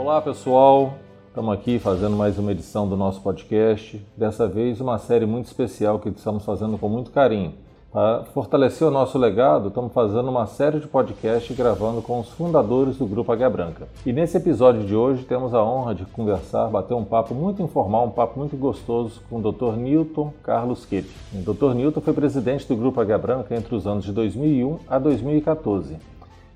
[0.00, 0.94] Olá pessoal,
[1.28, 4.02] estamos aqui fazendo mais uma edição do nosso podcast.
[4.16, 7.52] Dessa vez, uma série muito especial que estamos fazendo com muito carinho.
[7.92, 12.96] Para fortalecer o nosso legado, estamos fazendo uma série de podcasts gravando com os fundadores
[12.96, 13.88] do Grupo Águia Branca.
[14.06, 18.06] E nesse episódio de hoje temos a honra de conversar, bater um papo muito informal,
[18.06, 19.76] um papo muito gostoso com o Dr.
[19.76, 21.10] Newton Carlos Kepp.
[21.34, 21.74] O Dr.
[21.74, 26.08] Newton foi presidente do Grupo Águia Branca entre os anos de 2001 a 2014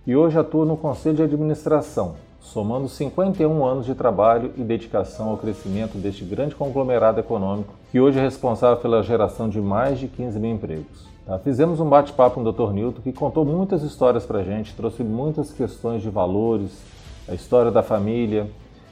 [0.07, 5.39] e hoje atua no Conselho de Administração, somando 51 anos de trabalho e dedicação ao
[5.39, 10.39] crescimento deste grande conglomerado econômico que hoje é responsável pela geração de mais de 15
[10.39, 11.09] mil empregos.
[11.27, 11.39] Tá?
[11.39, 12.73] Fizemos um bate-papo com o Dr.
[12.73, 16.71] Newton que contou muitas histórias para a gente, trouxe muitas questões de valores,
[17.27, 18.47] a história da família,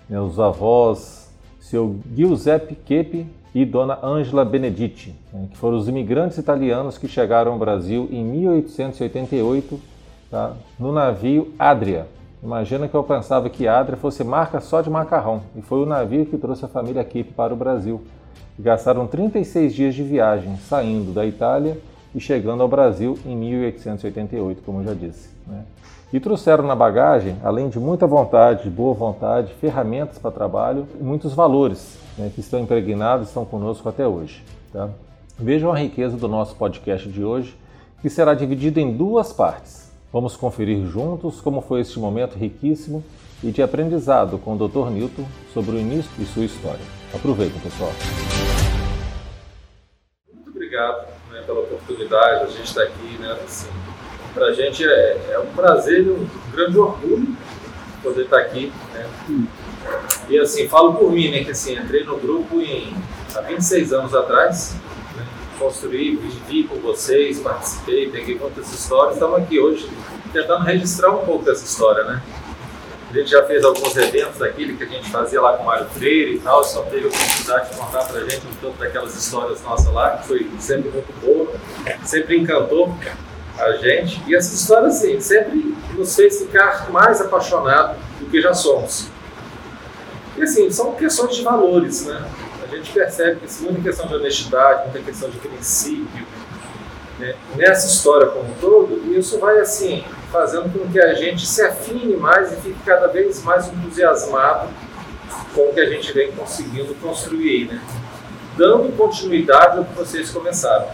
[0.09, 1.31] né, os avós,
[1.61, 7.53] seu Giuseppe Kepi e Dona Angela Benedetti, né, que foram os imigrantes italianos que chegaram
[7.53, 9.79] ao Brasil em 1888
[10.31, 12.07] tá, no navio Adria.
[12.43, 16.27] Imagina que eu pensava que Adria fosse marca só de macarrão, e foi o navio
[16.27, 18.03] que trouxe a família Kepi para o Brasil.
[18.59, 21.79] Gastaram 36 dias de viagem, saindo da Itália
[22.13, 25.31] e chegando ao Brasil em 1888, como eu já disse.
[25.47, 25.63] Né?
[26.13, 31.97] E trouxeram na bagagem, além de muita vontade, boa vontade, ferramentas para trabalho muitos valores
[32.19, 34.43] né, que estão impregnados e estão conosco até hoje.
[34.73, 34.91] Tá?
[35.39, 37.57] Vejam a riqueza do nosso podcast de hoje,
[38.01, 39.82] que será dividido em duas partes.
[40.13, 43.03] Vamos conferir juntos como foi este momento riquíssimo
[43.43, 44.91] e de aprendizado com o Dr.
[44.91, 46.85] Newton sobre o início e sua história.
[47.15, 47.91] Aproveitem, pessoal.
[50.31, 53.71] Muito obrigado né, pela oportunidade, a gente está aqui, né, assim,
[54.35, 57.35] para a gente é, é, um prazer e um grande orgulho
[58.03, 59.09] poder estar aqui, né,
[60.29, 62.95] e assim, falo por mim, né, que assim, entrei no grupo em,
[63.35, 64.77] há 26 anos atrás,
[65.63, 69.89] construí, vivi com vocês, participei, peguei muitas histórias, estamos aqui hoje
[70.33, 72.23] tentando registrar um pouco dessa história, né,
[73.11, 75.87] a gente já fez alguns eventos daquele que a gente fazia lá com o Mário
[75.91, 79.63] Freire e tal, só teve a oportunidade de contar pra gente um pouco daquelas histórias
[79.63, 81.53] nossas lá, que foi sempre muito boa,
[82.05, 82.97] sempre encantou
[83.59, 84.23] a gente.
[84.27, 89.09] E essas histórias, assim, sempre nos fez ficar mais apaixonados do que já somos.
[90.39, 92.27] E assim, são questões de valores, né?
[92.83, 96.27] Gente percebe que assim, muita questão de honestidade, muita questão de princípio,
[97.21, 97.37] né?
[97.55, 101.63] nessa história como um todo, e isso vai assim fazendo com que a gente se
[101.63, 104.69] afine mais e fique cada vez mais entusiasmado
[105.55, 107.81] com o que a gente vem conseguindo construir, né?
[108.57, 110.89] dando continuidade ao que vocês começaram.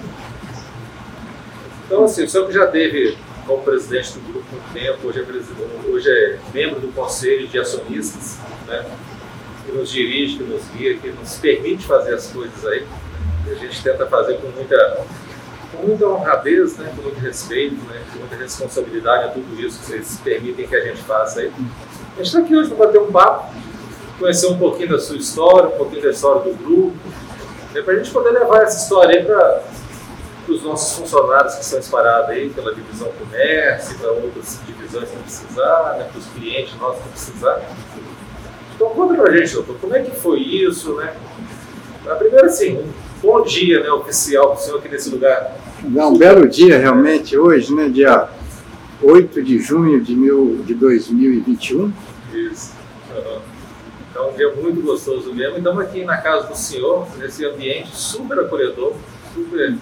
[1.87, 3.17] Então, assim, o senhor que já teve
[3.47, 8.37] como presidente do grupo por tempo, hoje é, hoje é membro do conselho de acionistas,
[8.67, 8.85] né?
[9.69, 12.87] Que nos dirige, que nos guia, que nos permite fazer as coisas aí.
[13.47, 15.07] E a gente tenta fazer com muita
[15.71, 19.87] com muita honradez, né, com muito respeito, né, com muita responsabilidade a tudo isso que
[19.87, 21.53] vocês permitem que a gente faça aí.
[22.15, 23.55] A gente está aqui hoje para bater um papo,
[24.19, 26.97] conhecer um pouquinho da sua história, um pouquinho da história do grupo,
[27.75, 29.63] né, para a gente poder levar essa história aí para
[30.49, 35.97] os nossos funcionários que estão espalhados aí pela divisão comércio, para outras divisões que precisar,
[35.99, 37.63] né, para os clientes nossos que precisar.
[38.79, 41.13] Então conta para a gente, doutor, como é que foi isso, né?
[42.07, 42.81] A primeira, assim,
[43.21, 45.57] bom dia né, oficial para o senhor aqui nesse lugar.
[45.83, 48.29] É um belo dia realmente hoje, né, dia
[49.03, 51.93] 8 de junho de, mil, de 2021.
[52.33, 52.73] Isso.
[53.11, 53.41] Uhum.
[54.13, 55.59] Então, um dia muito gostoso mesmo.
[55.59, 58.93] Estamos aqui na casa do senhor, nesse ambiente super acolhedor,
[59.35, 59.77] super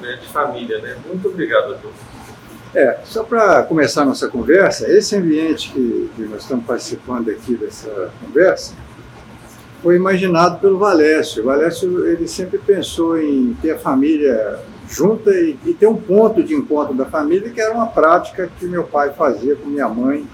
[0.00, 0.78] né, de família.
[0.78, 0.96] Né?
[1.08, 1.90] Muito obrigado, doutor.
[2.74, 7.54] É, só para começar a nossa conversa, esse ambiente que, que nós estamos participando aqui
[7.54, 8.74] dessa conversa,
[9.82, 11.42] foi imaginado pelo Valécio.
[11.42, 14.58] O Valécio ele sempre pensou em ter a família
[14.88, 18.66] junta e, e, ter um ponto de encontro da família, que era uma prática que
[18.66, 20.26] meu pai fazia com minha mãe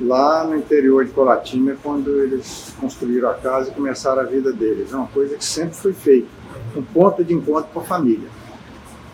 [0.00, 4.92] lá no interior de Colatina, quando eles construíram a casa e começaram a vida deles.
[4.92, 6.28] É uma coisa que sempre foi feita,
[6.76, 8.28] um ponto de encontro com a família.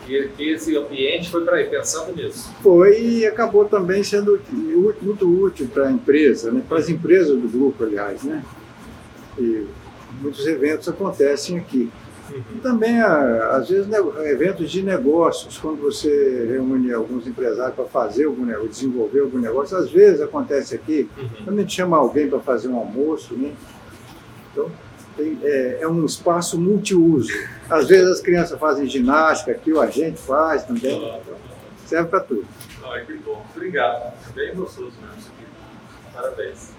[0.09, 2.53] E esse ambiente foi para aí, pensando nisso?
[2.63, 4.41] Foi e acabou também sendo
[5.01, 6.63] muito útil para a empresa, né?
[6.69, 8.25] para as empresas do grupo, aliás.
[8.25, 8.45] Né?
[9.39, 9.67] E
[10.21, 11.91] muitos eventos acontecem aqui.
[12.31, 13.87] E também, às vezes,
[14.25, 19.77] eventos de negócios, quando você reúne alguns empresários para fazer algum negócio, desenvolver algum negócio,
[19.77, 21.29] às vezes acontece aqui, uhum.
[21.45, 23.53] quando a gente chama alguém para fazer um almoço, né?
[24.51, 24.71] Então,
[25.17, 27.33] tem, é, é, um espaço multiuso.
[27.69, 31.21] Às vezes as crianças fazem ginástica aqui, ou a gente faz também.
[31.87, 32.47] Serve para tudo.
[32.85, 33.45] Ai, que bom.
[33.55, 34.13] Obrigado.
[34.35, 35.47] Bem gostoso mesmo isso aqui.
[36.15, 36.71] Parabéns.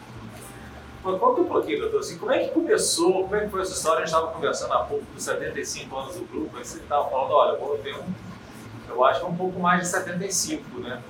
[1.04, 3.74] Mas conta um pouquinho, doutor, assim, como é que começou, como é que foi essa
[3.74, 4.04] história?
[4.04, 7.32] A gente estava conversando há pouco dos 75 anos do grupo, aí você estava falando,
[7.32, 8.04] olha, eu vou ter um,
[8.90, 11.02] eu acho que é um pouco mais de 75, né?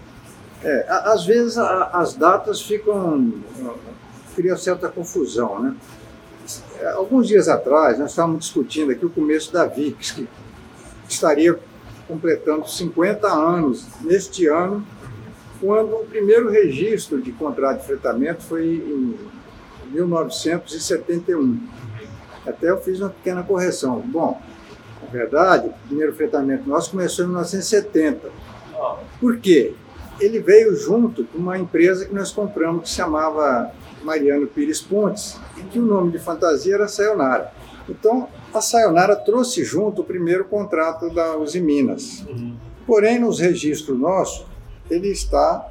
[0.63, 3.33] É, às vezes a, as datas ficam
[4.33, 5.75] cria certa confusão, né?
[6.95, 10.27] Alguns dias atrás, nós estávamos discutindo aqui o começo da VIX, que
[11.07, 11.57] estaria
[12.07, 14.85] completando 50 anos neste ano,
[15.61, 19.17] quando o primeiro registro de contrato de fretamento foi em
[19.91, 21.59] 1971.
[22.45, 24.01] Até eu fiz uma pequena correção.
[24.01, 24.41] Bom,
[25.01, 28.29] na verdade, o primeiro fretamento nosso começou em 1970.
[29.19, 29.73] Por quê?
[30.19, 33.71] Ele veio junto com uma empresa que nós compramos que se chamava
[34.03, 37.51] Mariano Pires Pontes, e que o nome de fantasia era Sayonara.
[37.87, 42.23] Então, a Sayonara trouxe junto o primeiro contrato da Uzi Minas.
[42.27, 42.55] Uhum.
[42.85, 44.45] Porém, nos registros nossos,
[44.89, 45.69] ele está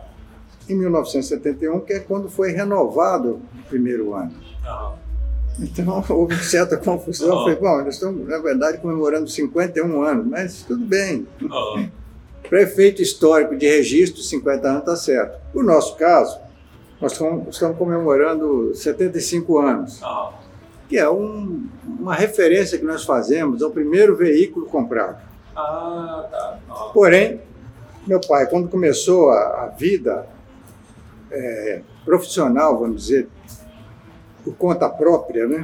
[0.69, 4.32] em 1971, que é quando foi renovado o primeiro ano.
[4.64, 5.02] Uhum.
[5.61, 7.37] Então, houve certa confusão.
[7.37, 7.43] Uhum.
[7.44, 11.26] Falei, bom, nós estamos, na verdade, comemorando 51 anos, mas tudo bem.
[11.40, 11.88] Uhum.
[12.49, 15.40] Prefeito histórico de registro, 50 anos está certo.
[15.55, 16.38] No nosso caso,
[17.02, 17.12] nós
[17.50, 20.00] estamos comemorando 75 anos,
[20.88, 25.20] que é um, uma referência que nós fazemos ao primeiro veículo comprado.
[25.56, 26.58] Ah, tá.
[26.94, 27.40] Porém,
[28.06, 30.26] meu pai, quando começou a, a vida
[31.32, 33.28] é, profissional, vamos dizer,
[34.44, 35.60] por conta própria, né?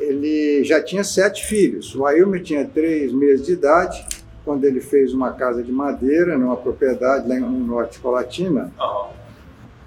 [0.00, 1.94] Ele já tinha sete filhos.
[1.94, 4.04] O Ailmer tinha três meses de idade,
[4.44, 8.72] quando ele fez uma casa de madeira numa propriedade lá no norte de Colatina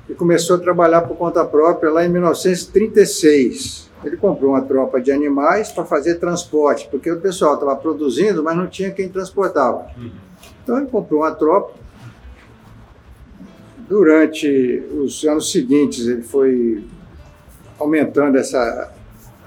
[0.10, 3.90] e começou a trabalhar por conta própria lá em 1936.
[4.04, 8.58] Ele comprou uma tropa de animais para fazer transporte, porque o pessoal estava produzindo, mas
[8.58, 9.88] não tinha quem transportava.
[9.98, 10.12] Uhum.
[10.64, 11.78] Então ele comprou uma tropa.
[13.88, 16.84] Durante os anos seguintes, ele foi
[17.80, 18.92] aumentando essa,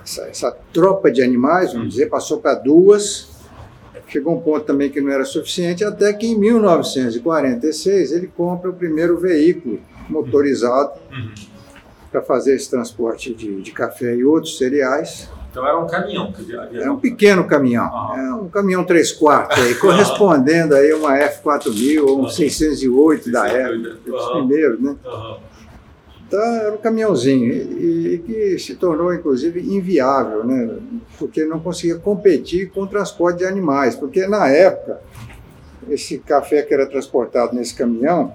[0.05, 3.31] essa, essa tropa de animais, vamos dizer, passou para duas.
[4.09, 8.75] Chegou um ponto também que não era suficiente, até que em 1946 ele compra o
[8.75, 9.81] primeiro veículo
[10.13, 11.33] motorizado uhum.
[12.11, 15.29] para fazer esse transporte de, de, café e outros cereais.
[15.51, 16.55] Então era um caminhão que.
[16.55, 22.03] Era um pequeno caminhão, é um caminhão 3 quartos, aí, correspondendo aí a uma F4000
[22.03, 22.29] ou um uhum.
[22.29, 24.97] 608 da época, os primeiros, né?
[26.27, 30.79] Então era um caminhãozinho e, e, que se tornou inclusive inviável, né?
[31.19, 35.01] Porque não conseguia competir com o transporte de animais, porque na época
[35.89, 38.33] esse café que era transportado nesse caminhão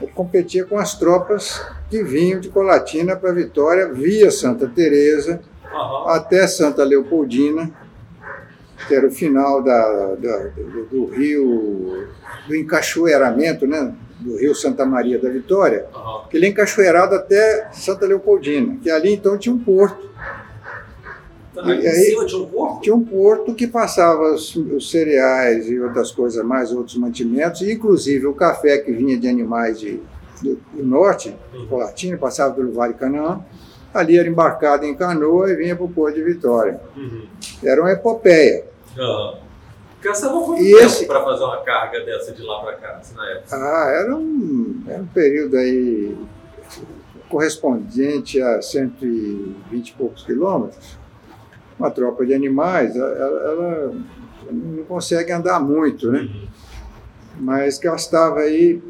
[0.00, 5.40] ele competia com as tropas que vinham de Colatina para Vitória via Santa Teresa
[5.72, 6.08] uhum.
[6.08, 7.70] até Santa Leopoldina,
[8.88, 12.06] que era o final da, da, do, do, rio,
[12.48, 13.94] do encachoeiramento, né?
[14.20, 16.28] do rio Santa Maria da Vitória, uhum.
[16.28, 20.09] que ele é encachoeirado até Santa Leopoldina, que ali então tinha um porto.
[21.62, 22.80] Tá, e aí, tinha um porto?
[22.80, 27.72] Tinha um porto que passava os, os, cereais e outras coisas mais, outros mantimentos, e
[27.72, 30.00] inclusive o café que vinha de animais de,
[30.42, 31.66] do, do norte, uhum.
[31.66, 33.44] Colatina, passava pelo Vale Canaã,
[33.92, 36.80] ali era embarcado em canoa e vinha para o Porto de Vitória.
[36.96, 37.26] Uhum.
[37.62, 38.64] Era uma epopeia.
[38.96, 39.34] Uhum.
[40.00, 43.30] Gastava quanto e tempo para fazer uma carga dessa de lá para cá, assim, na
[43.30, 43.54] época?
[43.54, 46.16] Ah, era um, era um período aí
[47.28, 50.99] correspondente a 120 e poucos quilômetros
[51.80, 53.94] uma tropa de animais, ela, ela
[54.52, 56.20] não consegue andar muito, né?
[56.20, 56.48] Uhum.
[57.40, 58.82] Mas gastava aí,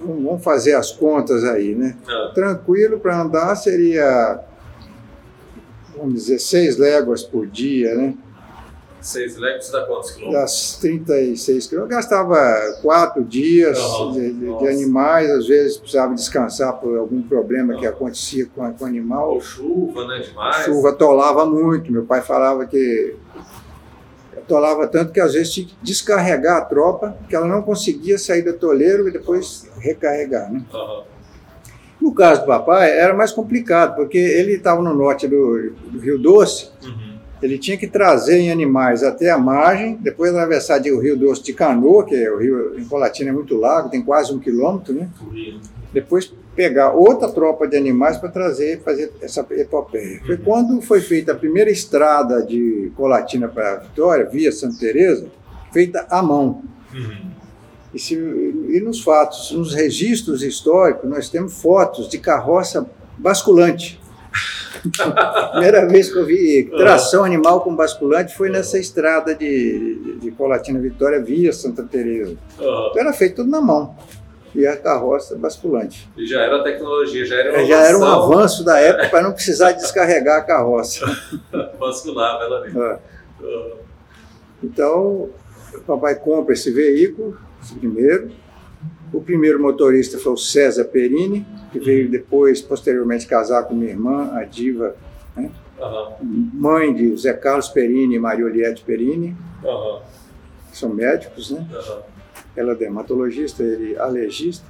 [0.00, 1.96] vamos fazer as contas aí, né?
[2.06, 2.30] Ah.
[2.32, 4.40] Tranquilo para andar seria,
[5.96, 8.14] vamos dizer, seis léguas por dia, né?
[9.02, 10.42] Seis léguas dá quantos quilômetros?
[10.42, 11.96] Das 36 quilômetros.
[11.96, 14.12] Gastava quatro dias uhum.
[14.12, 17.80] de, de, de, animais, às vezes precisava descansar por algum problema uhum.
[17.80, 19.34] que acontecia com, com o animal.
[19.34, 20.20] Ou chuva, né?
[20.20, 20.64] Demais.
[20.64, 21.90] Chuva atolava muito.
[21.90, 23.16] Meu pai falava que
[24.36, 28.42] atolava tanto que às vezes tinha que descarregar a tropa, que ela não conseguia sair
[28.42, 30.64] do toleiro e depois recarregar, né?
[30.72, 31.02] Uhum.
[32.00, 36.18] No caso do papai, era mais complicado, porque ele estava no norte do, do Rio
[36.18, 37.11] Doce, uhum
[37.42, 41.52] ele tinha que trazer em animais até a margem, depois atravessar o Rio Doce de
[41.52, 45.08] canoa, que é o rio em Colatina é muito largo, tem quase um quilômetro, né?
[45.92, 50.20] Depois pegar outra tropa de animais para trazer fazer essa epopeia.
[50.24, 55.26] Foi quando foi feita a primeira estrada de Colatina para Vitória, via Santa Teresa,
[55.72, 56.62] feita à mão.
[56.94, 57.32] Uhum.
[57.92, 62.86] E, se, e nos fatos, nos registros históricos, nós temos fotos de carroça
[63.18, 64.00] basculante.
[65.52, 70.80] Primeira vez que eu vi tração animal com basculante foi nessa estrada de, de Colatina
[70.80, 72.36] Vitória via Santa Teresa.
[72.54, 73.96] Então era feito tudo na mão.
[74.54, 76.10] E a carroça basculante.
[76.16, 79.72] E já era tecnologia, já era Já era um avanço da época para não precisar
[79.72, 81.06] descarregar a carroça.
[81.78, 82.78] Basculava ela ali.
[82.78, 82.98] É.
[84.62, 85.30] Então,
[85.74, 88.30] o papai compra esse veículo, esse primeiro,
[89.12, 94.30] O primeiro motorista foi o César Perini, que veio depois, posteriormente, casar com minha irmã,
[94.34, 94.96] a Diva,
[95.36, 95.50] né?
[95.80, 96.12] Aham.
[96.22, 100.00] mãe de Zé Carlos Perini e Maria Oliette Perini, Aham.
[100.70, 101.66] que são médicos, né?
[101.72, 102.02] Aham.
[102.56, 104.64] Ela é dermatologista, ele alergista.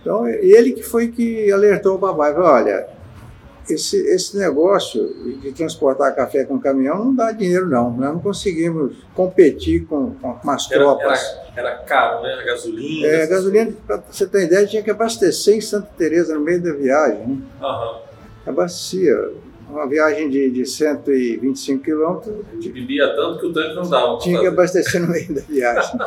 [0.00, 2.86] Então, ele que foi que alertou o papai, olha,
[3.68, 8.96] esse, esse negócio de transportar café com caminhão não dá dinheiro não, nós não conseguimos
[9.14, 11.20] competir com, com as Era, tropas.
[11.56, 12.34] era, era caro, né?
[12.34, 13.06] A gasolina.
[13.06, 16.62] É, a gasolina, para você ter ideia, tinha que abastecer em Santa Teresa no meio
[16.62, 17.26] da viagem.
[17.26, 17.38] Né?
[17.62, 17.98] Aham.
[18.46, 19.32] Abastecia.
[19.70, 24.18] Uma viagem de, de 125 quilômetros, Bebia tanto que o tanque não dava.
[24.18, 25.98] tinha que abastecer no meio da viagem.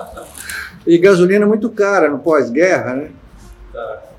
[0.85, 3.11] E gasolina muito cara no pós-guerra, né?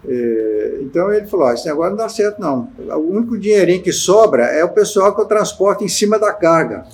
[0.07, 2.71] É, então ele falou: ó, esse negócio não dá certo, não.
[2.79, 6.85] O único dinheirinho que sobra é o pessoal que eu transporto em cima da carga.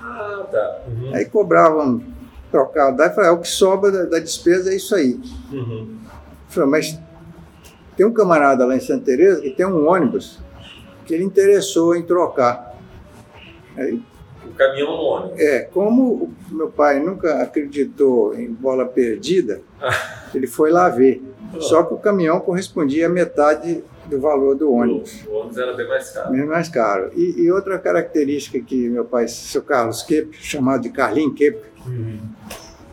[0.00, 0.78] Ah, tá.
[0.88, 1.14] Uhum.
[1.14, 2.02] Aí cobravam
[2.50, 3.02] trocado.
[3.02, 5.20] Aí falei: é, o que sobra da, da despesa é isso aí.
[5.52, 5.96] Uhum.
[6.48, 6.98] Falei, mas
[7.96, 10.38] tem um camarada lá em Santa Teresa que tem um ônibus
[11.04, 12.74] que ele interessou em trocar.
[13.76, 14.00] Aí,
[14.44, 15.40] O caminhão no ônibus.
[15.40, 19.60] é, como meu pai nunca acreditou em bola perdida,
[20.34, 21.22] ele foi lá ver.
[21.60, 25.24] Só que o caminhão correspondia a metade do valor do ônibus.
[25.26, 26.32] O ônibus era bem mais caro.
[26.32, 27.10] Mesmo mais caro.
[27.14, 32.18] E, e outra característica que meu pai, seu Carlos Kep, chamado de Carlinho Kep, Uhum.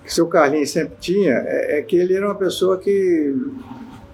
[0.05, 3.35] que seu Carlinhos sempre tinha, é, é que ele era uma pessoa que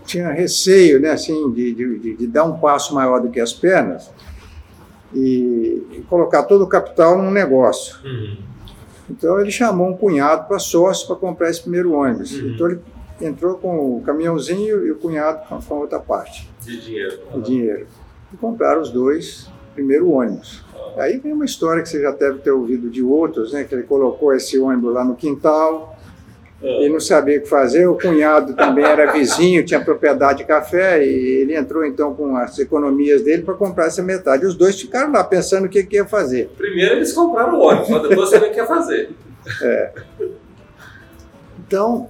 [0.05, 3.51] tinha receio, né, assim, de, de, de- de dar um passo maior do que as
[3.53, 4.10] pernas
[5.13, 7.98] e, e colocar todo o capital num negócio.
[8.05, 8.38] Uhum.
[9.10, 12.31] Então ele chamou um cunhado para sócio para comprar esse primeiro ônibus.
[12.39, 12.50] Uhum.
[12.53, 12.79] Então ele
[13.21, 17.19] entrou com o caminhãozinho e o cunhado com, com a outra parte De dinheiro.
[17.35, 17.88] de dinheiro.
[18.33, 20.63] E compraram os dois primeiro ônibus.
[20.97, 23.63] Aí vem uma história que você já deve ter ouvido de outros, né?
[23.63, 25.97] Que ele colocou esse ônibus lá no quintal,
[26.61, 31.01] ele não sabia o que fazer, o cunhado também era vizinho, tinha propriedade de café,
[31.05, 31.09] e
[31.41, 34.45] ele entrou então com as economias dele para comprar essa metade.
[34.45, 36.49] Os dois ficaram lá pensando o que, que ia fazer.
[36.57, 39.11] Primeiro eles compraram o ônibus, mas depois você vê o que ia fazer.
[41.65, 42.09] Então,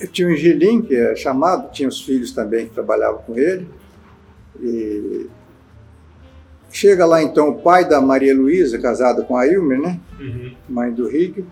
[0.00, 3.68] eu tinha um Gilim, que é chamado, tinha os filhos também que trabalhavam com ele.
[4.60, 5.28] E
[6.70, 10.00] chega lá então o pai da Maria Luísa, casado com a Ilmer, né?
[10.18, 10.54] Uhum.
[10.68, 11.44] mãe do Rick.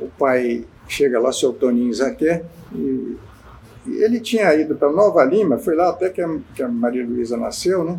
[0.00, 2.44] O pai chega lá, seu Toninho Zaqué,
[2.74, 3.16] e,
[3.86, 7.04] e ele tinha ido para Nova Lima, foi lá até que a, que a Maria
[7.04, 7.98] Luísa nasceu, né?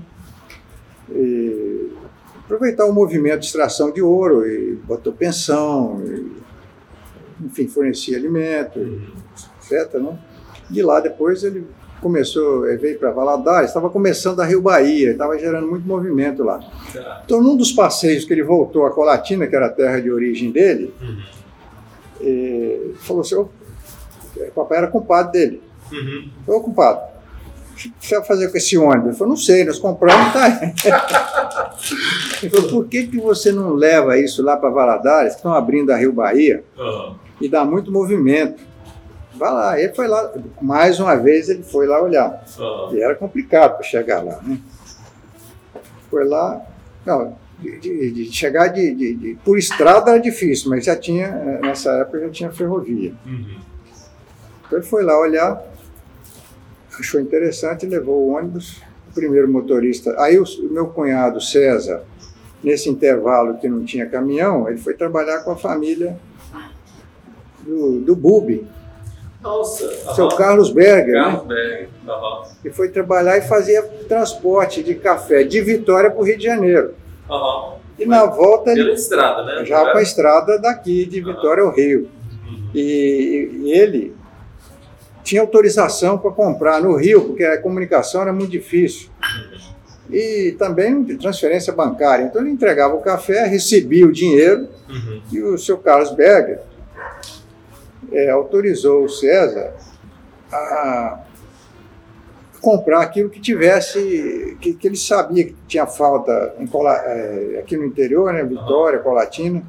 [1.09, 1.91] E
[2.43, 6.36] aproveitar o movimento de extração de ouro, e botou pensão, e,
[7.41, 8.79] enfim, fornecia alimento,
[9.61, 9.93] etc.
[9.95, 10.17] Né?
[10.69, 11.65] De lá depois ele
[12.01, 16.59] começou, ele veio para Valadares, estava começando a Rio Bahia, estava gerando muito movimento lá.
[17.25, 20.51] Então, num dos passeios que ele voltou a Colatina, que era a terra de origem
[20.51, 21.17] dele, Uhum.
[22.19, 23.49] ele falou assim: "Ô,
[24.35, 25.61] o papai era compadre dele.
[25.91, 26.29] Uhum.
[26.45, 27.01] Ô, compadre,
[27.73, 29.07] o que você vai fazer com esse ônibus?
[29.07, 30.47] Ele falou: não sei, nós compramos, tá.
[32.43, 35.91] Ele falou: por que, que você não leva isso lá para Valadares, que estão abrindo
[35.91, 37.15] a Rio Bahia, Aham.
[37.41, 38.61] E dá muito movimento?
[39.35, 39.79] Vai lá.
[39.79, 42.43] Ele foi lá, mais uma vez ele foi lá olhar.
[42.59, 42.93] Aham.
[42.95, 44.57] E era complicado para chegar lá, né?
[46.09, 46.61] Foi lá,
[47.05, 51.27] não, de, de- de chegar de, de- de- por estrada era difícil, mas já tinha,
[51.27, 53.13] eh, nessa época já tinha ferrovia.
[53.25, 53.57] Uhum.
[54.65, 55.61] Então ele foi lá olhar,
[56.99, 60.15] achou interessante, levou o ônibus, o primeiro motorista.
[60.21, 62.03] Aí o, o meu cunhado César,
[62.63, 66.17] nesse intervalo que não tinha caminhão, ele foi trabalhar com a família
[67.67, 68.65] do, do Bubi,
[69.41, 69.87] Nossa.
[70.15, 70.37] seu aham.
[70.37, 71.21] Carlos Berger, né?
[71.23, 71.87] Carlos Berg.
[72.07, 72.41] Aham.
[72.63, 76.93] e foi trabalhar e fazia transporte de café de Vitória para o Rio de Janeiro.
[77.29, 77.73] Aham.
[77.99, 79.65] E na volta Pela ele estrada, né?
[79.65, 82.07] já para a estrada daqui de Vitória ao Rio.
[82.47, 82.69] Uhum.
[82.73, 84.15] E, e ele
[85.23, 89.09] tinha autorização para comprar no Rio, porque a comunicação era muito difícil.
[90.09, 92.23] E também de transferência bancária.
[92.23, 95.21] Então ele entregava o café, recebia o dinheiro Uhum.
[95.33, 96.61] e o seu Carlos Berger
[98.11, 99.73] eh, autorizou o César
[100.51, 101.23] a
[102.61, 107.85] comprar aquilo que tivesse, que, que ele sabia que tinha falta em eh, aqui no
[107.85, 109.63] interior, né, Vitória, Colatina,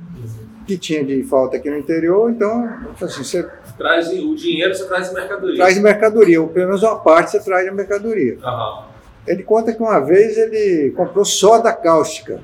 [0.66, 2.68] que tinha de falta aqui no interior, então
[3.00, 5.56] assim, você Traz o dinheiro, você traz mercadoria.
[5.56, 8.36] traz mercadoria, ou pelo menos uma parte você traz a mercadoria.
[9.24, 12.40] Ele conta que uma vez ele comprou soda cáustica.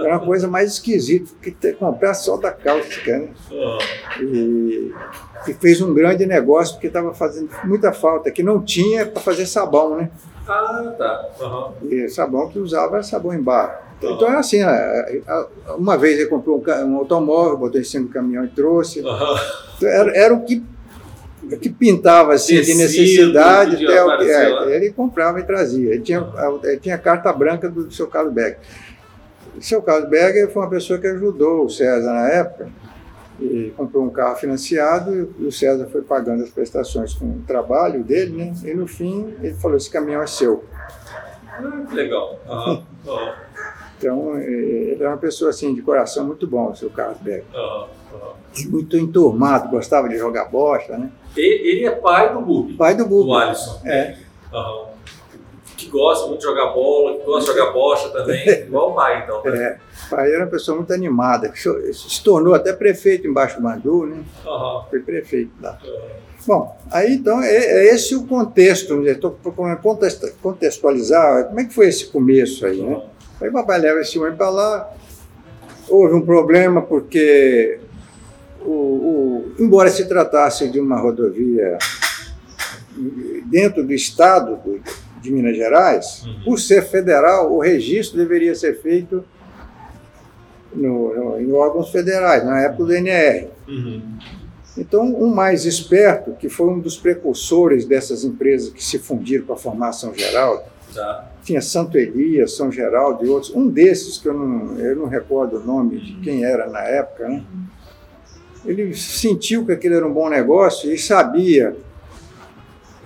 [0.00, 3.28] Era uma coisa mais esquisita que ter, comprar soda cáustica, né?
[4.20, 4.92] E,
[5.46, 9.46] e fez um grande negócio porque estava fazendo muita falta, que não tinha para fazer
[9.46, 10.10] sabão, né?
[10.46, 11.28] Ah, tá.
[11.40, 11.72] Aham.
[11.88, 13.80] E sabão que usava era sabão em barra.
[14.02, 18.12] Então é assim, a- a- uma vez ele comprou um, automóvel, botou em cima do
[18.12, 19.00] caminhão e trouxe.
[19.00, 20.62] Então, Era, era o que
[21.60, 25.94] que pintava assim Tecido, de necessidade, até o que é, ele comprava e trazia.
[25.94, 26.26] Ele tinha,
[26.62, 28.58] ele tinha a carta branca do seu Carlos Becker.
[29.60, 32.70] O seu Carlos Becker foi uma pessoa que ajudou o César na época.
[33.38, 38.02] E comprou um carro financiado e o César foi pagando as prestações com o trabalho
[38.02, 38.54] dele, né?
[38.64, 40.64] E no fim ele falou: esse caminhão é seu.
[41.46, 42.38] Ah, legal.
[42.48, 42.82] Aham,
[43.98, 47.44] Então eh, ele era uma pessoa assim de coração muito bom, o seu Carlos Becker.
[47.54, 48.32] aham, aham.
[48.58, 51.10] E muito enturmado, gostava de jogar bosta, né?
[51.36, 53.34] Ele é pai do Bubi, Pai do do Bubu.
[53.34, 53.80] Alisson.
[53.84, 54.16] É.
[54.52, 54.89] Aham.
[55.90, 59.42] Gosta muito de jogar bola, que gosta de jogar bocha também, igual o pai, então.
[59.44, 59.58] né?
[59.62, 64.06] É, o pai era uma pessoa muito animada, se tornou até prefeito embaixo do Bandu,
[64.06, 64.22] né?
[64.46, 65.78] Aham, Foi prefeito lá.
[65.82, 66.20] aham.
[66.46, 71.74] Bom, aí então é, é esse o contexto, estou procurando contexta- contextualizar como é que
[71.74, 73.02] foi esse começo aí, né?
[73.42, 74.90] Aí o papai leva esse homem para lá,
[75.86, 77.78] houve um problema porque,
[78.62, 81.76] o, o- embora se tratasse de uma rodovia
[83.46, 84.80] dentro do estado do-
[85.20, 86.40] de Minas Gerais, Uhum.
[86.44, 89.24] por ser federal, o registro deveria ser feito
[90.74, 93.48] no- no- em órgãos federais, na época do NR.
[93.68, 94.02] Uhum.
[94.78, 99.56] Então, um mais esperto, que foi um dos precursores dessas empresas que se fundiram para
[99.56, 100.62] formar São Geraldo,
[100.94, 101.28] Tá.
[101.42, 105.56] tinha Santo Elias, São Geraldo e outros, um desses, que eu não, eu não recordo
[105.58, 107.44] o nome de quem era na época, né?
[108.64, 111.74] ele sentiu que aquilo era um bom negócio e sabia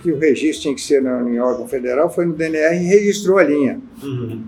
[0.05, 3.39] que o registro tinha que ser no, em órgão federal, foi no DNR e registrou
[3.39, 4.45] a linha, Uhum.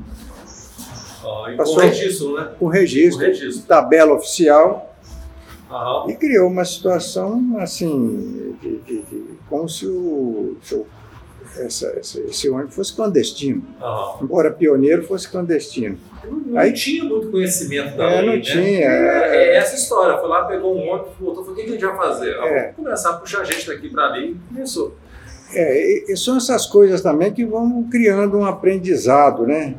[1.53, 2.45] E Passou- com registro, né?
[2.45, 3.67] com Com registro, registro.
[3.67, 4.95] tabela oficial,
[5.69, 6.09] Aham.
[6.11, 10.87] E criou uma situação assim, de, de- de- como se o, se o-
[11.59, 13.65] essa, essa- esse ônibus fosse clandestino.
[14.23, 15.99] Embora pioneiro fosse clandestino.
[16.25, 18.41] Não Aí- tinha muito conhecimento da É, lei, não né?
[18.41, 19.57] tinha, É, é.
[19.57, 20.17] essa história.
[20.19, 22.37] Foi lá, pegou um ônibus, voltou, falou, o que a gente vai fazer?
[22.39, 22.63] Ah, É.
[22.63, 24.95] Vamos começar a puxar gente daqui para ali e começou.
[25.53, 29.75] É, e, são essas coisas também que vão criando um aprendizado, né?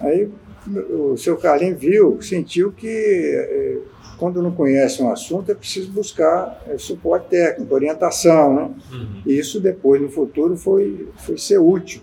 [0.00, 0.28] Aí
[0.90, 3.78] o seu Carlinhos viu, sentiu que eh,
[4.18, 8.70] quando não conhece um assunto é preciso buscar eh, suporte técnico, orientação, né?
[8.92, 9.22] Uhum.
[9.26, 12.02] E isso depois, no futuro, foi, foi ser útil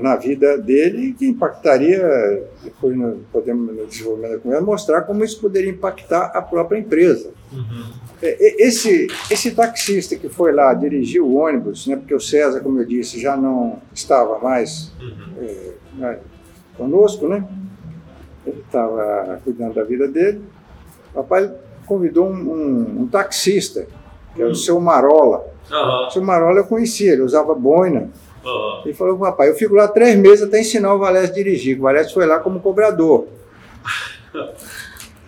[0.00, 2.02] na- vida dele e que impactaria,
[2.62, 7.30] depois no, podemos no desenvolvimento da conversa, mostrar como isso poderia impactar a própria empresa.
[7.52, 7.84] Uhum.
[8.22, 12.80] É, Esse, esse taxista que foi lá dirigir o ônibus, né, porque o César, como
[12.80, 15.32] eu disse, já não estava mais Uhum.
[15.40, 16.18] é, né,
[16.76, 17.46] conosco, né?
[18.46, 20.42] Ele estava cuidando da vida dele.
[21.12, 21.50] O papai
[21.86, 23.86] convidou um, um- um taxista,
[24.34, 24.52] que era Hum.
[24.52, 25.46] o seu Marola.
[26.06, 28.10] O seu Marola eu conhecia, ele usava boina.
[28.84, 31.78] Ele falou papai, eu fico lá três meses até ensinar o Valécio a dirigir.
[31.78, 33.26] O Valécio foi lá como cobrador.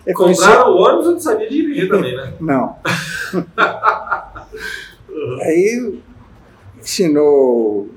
[0.05, 2.33] Ele conhecia- Compraram o ônibus, eu não sabia dirigir também, né?
[2.41, 2.75] Não.
[5.41, 5.99] Aí
[6.79, 7.89] ensinou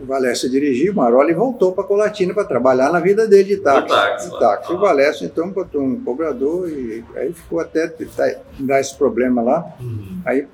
[0.00, 3.44] o Valécio a dirigir, o Marola, e voltou para Colatina para trabalhar na vida dele
[3.44, 3.82] de táxi.
[3.82, 4.72] De táxi, De táxi.
[4.72, 4.74] Ah.
[4.74, 9.64] O Valécio então botou um cobrador e aí ficou até tá- dar esse problema lá.
[9.80, 10.20] Uhum.
[10.24, 10.46] Aí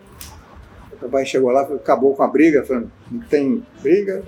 [0.92, 4.22] o papai chegou lá, acabou com a briga, falando, não tem briga,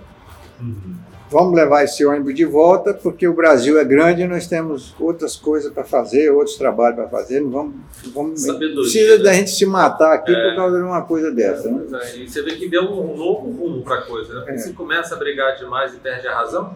[0.60, 0.94] Uhum.
[1.30, 5.36] Vamos levar esse ônibus de volta, porque o Brasil é grande e nós temos outras
[5.36, 7.74] coisas para fazer, outros trabalhos para fazer, não vamos,
[8.14, 9.24] vamos Sabedoria, precisa né?
[9.24, 10.48] da gente se matar aqui É.
[10.50, 11.70] por causa de uma coisa dessa.
[11.70, 11.84] Né?
[12.02, 14.40] É, E você vê que deu um novo rumo para a coisa, né?
[14.40, 14.58] Porque É.
[14.58, 16.74] você começa a brigar demais e perde a razão,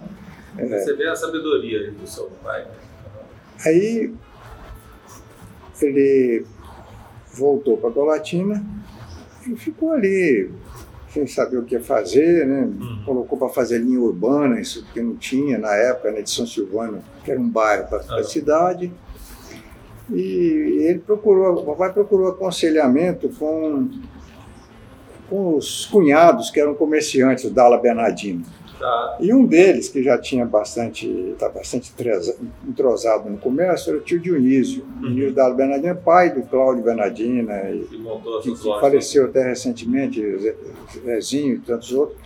[0.58, 0.66] É.
[0.66, 2.66] você vê a sabedoria do seu pai.
[3.64, 4.12] Aí
[5.80, 6.44] ele
[7.34, 8.62] voltou para Colatina
[9.48, 10.50] e ficou ali
[11.12, 12.62] sem saber o que fazer, né?
[12.62, 13.02] Uhum.
[13.04, 17.02] Colocou para fazer linha urbana, isso que não tinha na época, né, de São Silvano,
[17.24, 18.24] que era um bairro para a Ah.
[18.24, 18.90] cidade.
[20.10, 23.88] E ele procurou, o papai procurou aconselhamento com,
[25.28, 28.44] com os cunhados que eram comerciantes da Ala Bernardino.
[28.82, 29.16] Tá.
[29.20, 31.92] E um deles, que já tinha bastante, está bastante
[32.68, 34.84] entrosado no comércio, era o tio Dionísio.
[35.00, 35.14] Uhum.
[35.14, 36.82] Dionísio Dalo Bernardino é pai do Cláudio
[37.92, 40.20] e montou que, que faleceu até recentemente,
[41.04, 42.18] Zezinho e tantos outros,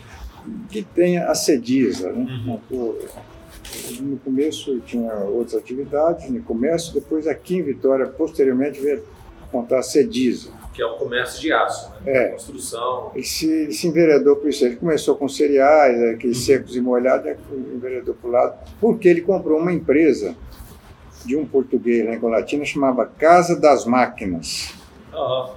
[0.71, 2.11] que tem a Cedisa.
[2.11, 2.27] Né?
[2.47, 2.95] Uhum.
[4.01, 9.03] No começo tinha outras atividades, no comércio, depois aqui em Vitória, posteriormente, veio
[9.53, 10.56] montar a Cedisa.
[10.77, 11.97] Que é um comércio de aço, né?
[12.13, 12.29] É.
[12.33, 13.11] Construção.
[13.15, 14.63] Ele se, ele se enveredou por isso.
[14.67, 17.33] Ele começou com cereais, aqueles secos e molhados,
[17.75, 20.37] enveredou para o lado, porque ele comprou uma empresa
[21.25, 24.75] de um português lá em Colatina, chamava Casa das Máquinas.
[25.15, 25.49] Aham.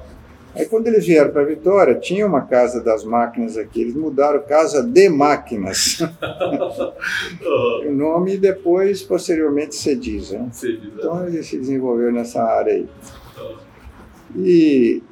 [0.56, 4.82] Aí quando eles vieram para Vitória, tinha uma Casa das Máquinas aqui, eles mudaram Casa
[4.82, 6.94] de Máquinas, Aham.
[7.88, 10.40] o nome, e depois, posteriormente, Cediza.
[10.40, 10.50] né?
[10.52, 10.92] Você diz, né?
[10.98, 12.88] Então ele se desenvolveu nessa área aí.
[14.36, 15.04] E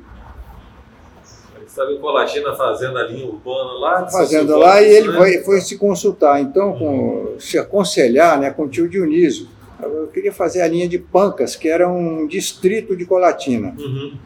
[1.77, 4.09] estava em Colatina fazendo a linha urbana lá.
[4.09, 5.17] Fazendo lá e ele né?
[5.17, 9.47] foi, foi, se consultar, então, com, se aconselhar né, com o tio Dionísio.
[9.79, 13.75] Eu queria fazer a linha de Pancas, que era um distrito de Colatina.
[13.77, 14.17] Uhum.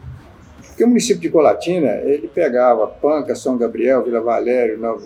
[0.66, 5.02] Porque o município de Colatina, ele pegava Pancas, São Gabriel, Vila Valério, Nova,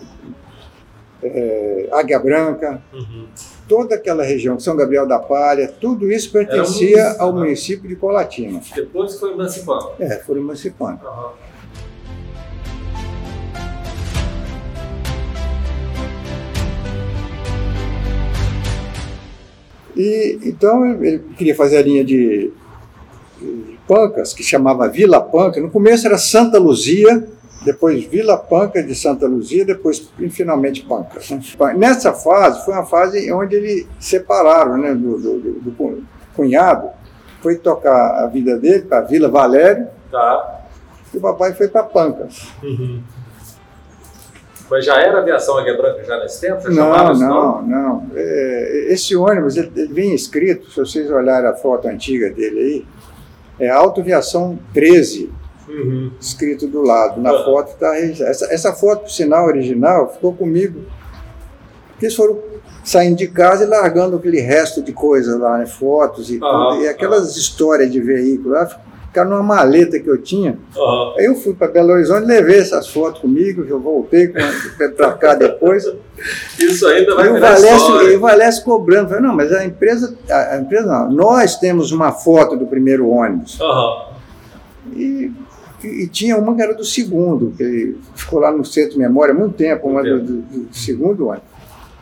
[1.21, 3.27] é, Águia Branca, uhum.
[3.67, 7.39] toda aquela região, São Gabriel da Palha, tudo isso pertencia um ao né?
[7.41, 8.61] município de Colatina.
[8.73, 9.91] Depois foi emancipando.
[9.99, 11.01] É, foram emancipando.
[11.05, 11.46] Uhum.
[19.97, 22.51] E, então ele queria fazer a linha de,
[23.41, 25.59] de Pancas, que chamava Vila Panca.
[25.59, 27.27] No começo era Santa Luzia,
[27.63, 31.29] depois Vila Panca de Santa Luzia, depois finalmente Pancas.
[31.31, 31.41] Né?
[31.75, 36.05] Nessa fase, foi uma fase onde eles separaram né, do, do, do
[36.35, 36.89] cunhado,
[37.41, 40.61] foi tocar a vida dele para Vila Valério, tá.
[41.11, 42.47] e o papai foi para Pancas.
[42.61, 43.01] Uhum.
[44.69, 46.61] Mas já era aviação Águia Branca já nesse tempo?
[46.61, 48.11] Já não, não, não.
[48.15, 52.85] É, esse ônibus, ele, ele vem escrito, se vocês olharem a foto antiga dele aí,
[53.59, 55.31] é Autoviação 13,
[55.67, 56.11] uhum.
[56.19, 57.21] escrito do lado.
[57.21, 57.43] Na uhum.
[57.43, 60.81] foto está essa, essa foto, por sinal original, ficou comigo.
[61.91, 62.39] Porque eles foram
[62.83, 65.65] saindo de casa e largando aquele resto de coisa lá, né?
[65.65, 66.39] fotos e uhum.
[66.39, 66.83] tudo.
[66.83, 68.69] E aquelas histórias de veículo lá,
[69.17, 70.57] ficaram numa maleta que eu tinha.
[70.75, 71.13] Uhum.
[71.17, 75.83] Aí eu fui para Belo Horizonte, levei essas fotos comigo, eu voltei para cá depois.
[76.59, 80.15] Isso ainda vai e o Valécio, e o Valécio cobrando, falei, não, mas a empresa,
[80.29, 83.59] a empresa não, nós temos uma foto do primeiro ônibus.
[83.59, 84.07] Uhum.
[84.95, 85.31] E,
[85.83, 89.37] e, tinha uma que era do segundo, que ficou lá no centro de memória há
[89.37, 91.57] muito tempo, uma do, do, do segundo ônibus.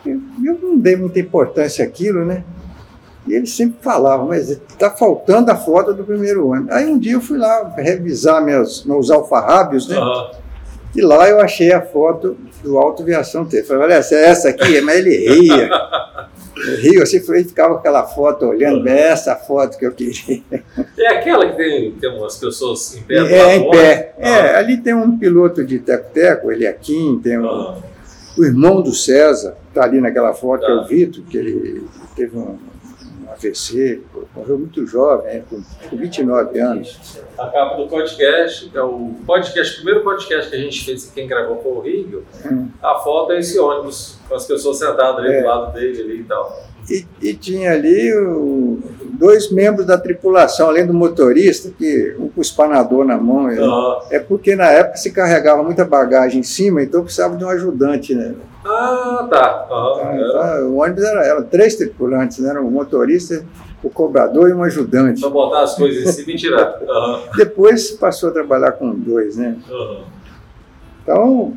[0.06, 2.43] Eu, eu não dei muita importância àquilo, né?
[3.28, 6.68] E ele sempre falava, mas está faltando a foto do primeiro ano.
[6.70, 9.98] Aí um dia eu fui lá revisar meus, meus alfarrábios, né?
[9.98, 10.32] Uhum.
[10.96, 13.64] E lá eu achei a foto do Alto Viação T.
[13.64, 14.80] Falei, olha, essa essa aqui?
[14.82, 15.70] Mas ele ria.
[16.82, 18.88] Rio, assim, foi, ficava aquela foto olhando, uhum.
[18.88, 20.42] essa foto que eu queria.
[20.98, 23.16] É aquela que tem, tem umas pessoas em pé?
[23.16, 24.14] É, em pé.
[24.18, 24.24] Uhum.
[24.24, 27.76] É, ali tem um piloto de teco-teco, ele é Kim, tem um, uhum.
[28.38, 30.88] o irmão do César, está ali naquela foto, que é o tá.
[30.88, 31.84] Vitor, que ele
[32.16, 32.58] teve um
[33.36, 34.02] AVC,
[34.36, 37.19] morreu muito jovem, com, com 29 anos.
[37.38, 41.28] A capa do podcast, é o podcast, o primeiro podcast que a gente fez, quem
[41.28, 42.69] gravou foi o Rio, hum.
[42.82, 45.41] a foto é esse ônibus, com as pessoas sentadas ali é.
[45.41, 46.65] do lado dele ali e tal.
[46.89, 48.80] E, e tinha ali o,
[49.17, 53.45] dois membros da tripulação, além do motorista, que um com o espanador na mão.
[53.45, 53.99] Uhum.
[54.10, 58.13] É porque na época se carregava muita bagagem em cima, então precisava de um ajudante,
[58.13, 58.34] né?
[58.65, 59.67] Ah, tá.
[59.69, 60.15] Uhum.
[60.15, 62.49] Então, o ônibus era, era três tripulantes, né?
[62.49, 63.45] Era um motorista,
[63.84, 65.21] o cobrador e um ajudante.
[65.21, 66.75] Para botar as coisas em cima e tirar.
[66.86, 67.19] Uhum.
[67.36, 69.58] Depois passou a trabalhar com dois, né?
[71.04, 71.54] Então,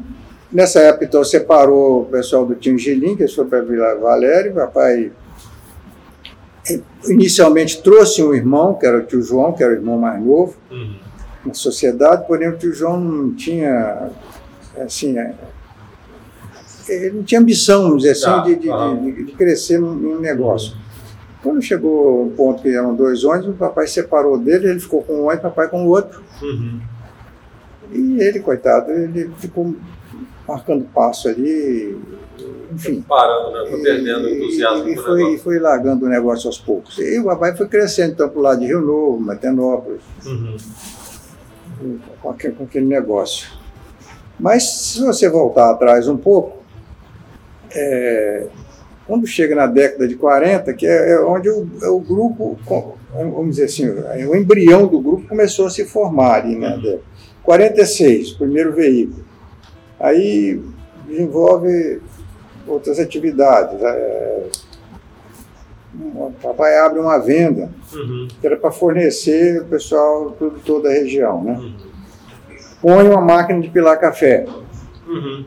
[0.50, 4.54] Nessa época, então, separou o pessoal do Tim Gelim, que foi para Vila Valério.
[4.54, 5.12] Papai
[7.06, 10.56] inicialmente trouxe um irmão, que era o tio João, que era o irmão mais novo,
[10.70, 10.96] uhum.
[11.46, 14.10] na sociedade, porém o tio João não tinha,
[14.80, 15.34] assim, é,
[16.88, 18.40] ele não tinha ambição, vamos dizer assim, tá.
[18.40, 20.72] de, de, de, de, crescer num, negócio.
[20.72, 20.78] Uhum.
[21.42, 25.14] Quando chegou o ponto que eram dois ônibus, o papai separou dele, ele ficou com
[25.14, 26.22] um ônibus, o papai com o outro.
[26.42, 26.80] Uhum.
[27.92, 29.74] E ele, coitado, ele ficou
[30.46, 31.96] marcando passo ali,
[32.72, 33.00] enfim.
[33.02, 33.70] Parando, né?
[33.70, 34.88] Foi perdendo o entusiasmo.
[34.88, 36.98] E, e foi, e foi largando o negócio aos poucos.
[36.98, 40.56] E o papai foi crescendo, então, para o lado de Rio Novo, Matenópolis, uhum.
[42.20, 43.48] com, aquele, com aquele negócio.
[44.38, 46.58] Mas, se você voltar atrás um pouco,
[47.74, 48.46] é,
[49.06, 52.58] quando chega na década de 40, que é, é onde o, é o, grupo,
[53.10, 56.76] vamos dizer assim, o embrião do grupo começou a se formar ali, né?
[56.76, 56.98] Uhum.
[57.42, 59.24] 46, primeiro veículo.
[59.98, 60.62] Aí
[61.08, 62.02] desenvolve
[62.68, 63.82] outras atividades.
[63.82, 64.42] É,
[66.14, 68.28] o papai abre uma venda uhum.
[68.40, 71.42] que era para fornecer o pessoal produtor da região.
[71.42, 71.52] Né?
[71.52, 71.72] Uhum.
[72.80, 74.46] Põe uma máquina de pilar café.
[75.06, 75.44] Uhum.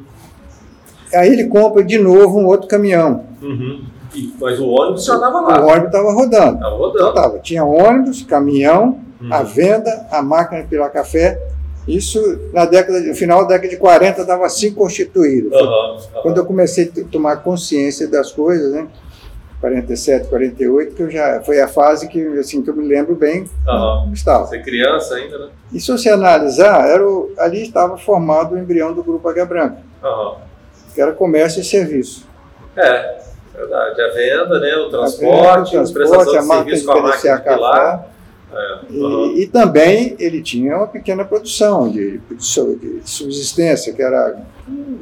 [1.14, 3.26] Aí ele compra de novo um outro caminhão.
[3.42, 3.84] Uhum.
[4.14, 5.62] E, mas o ônibus já estava lá.
[5.62, 6.56] O ônibus estava rodando.
[6.56, 7.10] Estava rodando.
[7.10, 7.40] Então, tava.
[7.40, 9.46] Tinha ônibus, caminhão, a uhum.
[9.46, 11.40] venda, a máquina de pilar café
[11.88, 15.50] isso na década, no final da década de 40 estava assim constituído.
[15.54, 16.22] Uhum, uhum.
[16.22, 18.88] Quando eu comecei a tomar consciência das coisas, né?
[19.60, 23.46] 47, 48, que eu já foi a fase que assim que eu me lembro bem
[23.68, 24.12] uhum.
[24.12, 24.46] estava.
[24.46, 25.50] Você é criança ainda, né?
[25.72, 29.78] E se você analisar, era o, ali estava formado o embrião do grupo Águia Branca,
[30.04, 30.36] uhum.
[30.94, 32.28] que era comércio e serviço.
[32.76, 33.22] É,
[33.56, 34.02] verdade.
[34.02, 34.76] A venda, né?
[34.78, 38.11] O transporte, a, venda, o transporte, a prestação de serviço com a máquina de pilar
[38.54, 38.80] É.
[38.90, 39.36] E, Uhum.
[39.38, 44.38] e também ele tinha uma pequena produção de, de su- de subsistência, que era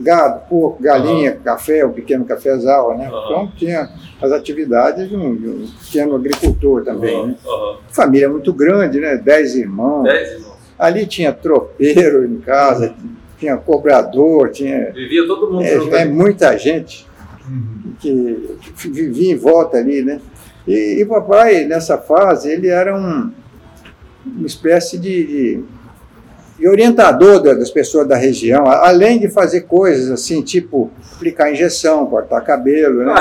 [0.02, 3.08] gado, porco, galinha, café, um pequeno cafezal, né?
[3.08, 3.26] Aham.
[3.26, 3.90] Então tinha
[4.22, 7.36] as atividades de um, de um pequeno agricultor também, né?
[7.46, 7.78] Uhum.
[7.90, 9.18] Família muito grande, né?
[9.18, 10.04] Dez irmãos.
[10.04, 10.50] Dez irmãos.
[10.78, 12.94] Ali tinha tropeiro em casa,
[13.38, 17.06] tinha cobrador, tinha Vivia todo mundo é, é muita gente
[18.00, 20.22] que, que vivia em volta ali, né?
[20.68, 23.32] E, e papai, nessa fase, ele era um,
[24.26, 25.64] uma espécie de, de-
[26.60, 32.06] de orientador da- das pessoas da região, além de fazer coisas assim, tipo aplicar injeção,
[32.06, 33.16] cortar cabelo, né?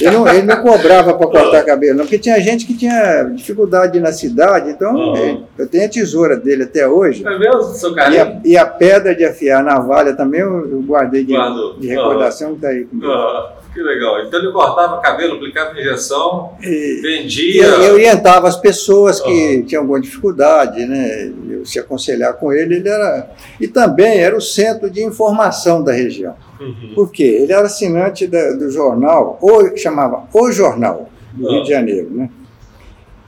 [0.00, 4.00] Ele não, ele não cobrava para cortar cabelo, não, porque tinha gente que tinha dificuldade
[4.00, 5.18] na cidade, então Aham.
[5.18, 7.22] ele- eu tenho a tesoura dele até hoje.
[7.26, 10.80] É mesmo, seu E a, e a pedra de afiar a navalha também eu, eu
[10.80, 11.34] guardei de,
[11.78, 13.10] de recordação que tá aí comigo.
[13.12, 14.20] Ah, que legal.
[14.24, 16.66] Então ele cortava cabelo, aplicava injeção, E,
[16.98, 17.64] e vendia.
[17.64, 21.32] eu orientava as pessoas que tinham alguma dificuldade, né?
[21.50, 23.30] Eu se aconselhar com ele, ele era.
[23.60, 26.34] E também era o centro de informação da região.
[26.60, 26.92] Uhum.
[26.94, 27.38] Por quê?
[27.42, 31.52] Ele era assinante da- do jornal, o, que chamava O Jornal, do Ah.
[31.52, 32.28] Rio de Janeiro, né?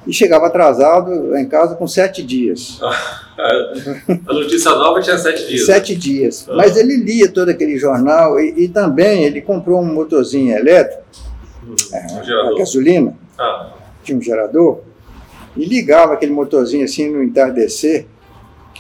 [0.07, 2.81] E chegava atrasado em casa com sete dias.
[3.39, 5.67] A notícia nova tinha sete dias.
[5.67, 6.47] Sete dias.
[6.49, 6.55] Ah.
[6.57, 11.03] Mas ele lia todo aquele jornal e, e também ele comprou um motorzinho elétrico,
[11.65, 11.77] Uhum.
[11.93, 12.59] é, Um a gerador.
[12.59, 13.71] gasolina, Ah,
[14.03, 14.81] tinha um gerador,
[15.57, 18.07] e ligava aquele motorzinho assim no entardecer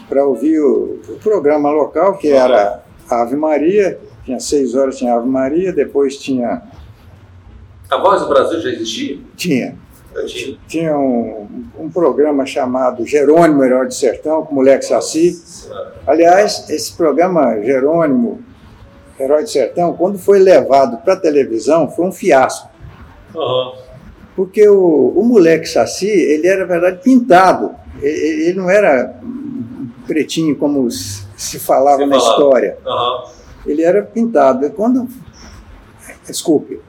[0.08, 5.28] para ouvir o, o programa local, que era Ave Maria, tinha seis horas tinha Ave
[5.28, 6.62] Maria, depois tinha,
[7.88, 9.18] a voz do Brasil já existia?
[9.36, 9.76] tinha,
[10.68, 10.96] tinha.
[10.96, 11.46] um,
[11.78, 15.40] um programa chamado Jerônimo Herói do Sertão, com o moleque Saci.
[16.06, 18.40] Aliás, esse programa Jerônimo
[19.18, 22.68] Herói do Sertão, quando foi levado para a televisão, foi um fiasco.
[23.34, 23.72] Aham.
[24.34, 27.70] Porque o, o moleque Saci, ele era, na verdade, pintado.
[28.00, 29.14] Ele, ele não era
[30.06, 32.32] pretinho como se falava Se na falava.
[32.32, 32.78] história.
[32.86, 33.24] Aham.
[33.66, 34.64] Ele era pintado.
[34.66, 35.06] E quando.
[36.26, 36.80] Desculpe.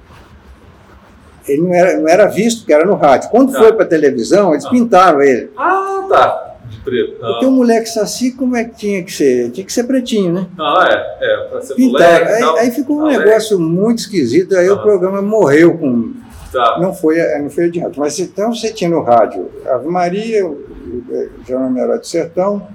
[1.47, 3.29] Ele não era, não era visto, porque era no rádio.
[3.29, 3.59] Quando Tá.
[3.59, 4.69] foi para a televisão, eles Ah.
[4.69, 5.49] pintaram ele.
[5.57, 6.55] Ah, tá.
[6.69, 7.19] De preto.
[7.19, 9.51] Porque Ah, o moleque Saci, como é que tinha que ser?
[9.51, 10.47] Tinha que ser pretinho, né?
[10.57, 11.25] ah é.
[11.25, 12.25] É, pra ser Pintaram.
[12.25, 13.25] moleque Aí, aí ficou um Alegre.
[13.25, 14.55] negócio muito esquisito.
[14.55, 14.81] Aí o Ah.
[14.81, 16.13] programa morreu com
[16.51, 16.79] Tá.
[16.79, 17.99] não foi, não foi adiante.
[17.99, 22.65] Mas então você tinha no rádio Ave Maria, o- o Jornal Herói do Sertão,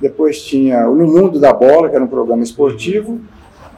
[0.00, 3.20] depois tinha o No Mundo da Bola, que era um programa esportivo,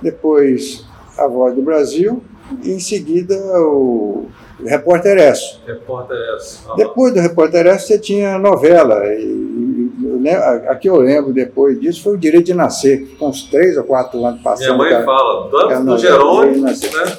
[0.03, 0.85] depois
[1.19, 2.23] A Voz do Brasil,
[2.63, 4.27] e em seguida o
[4.65, 5.61] Repórter Esso.
[5.67, 6.67] Repórter essa.
[6.69, 6.77] Aham.
[6.77, 11.33] Depois do Repórter Esso você tinha novela, e, e lem- a, a que eu lembro
[11.33, 14.67] depois disso foi o Direito de Nascer, com uns três ou quatro anos passando.
[14.67, 15.05] Minha mãe cara.
[15.05, 16.93] fala, tanto do Jerônimo, de Nascer.
[16.93, 17.17] né?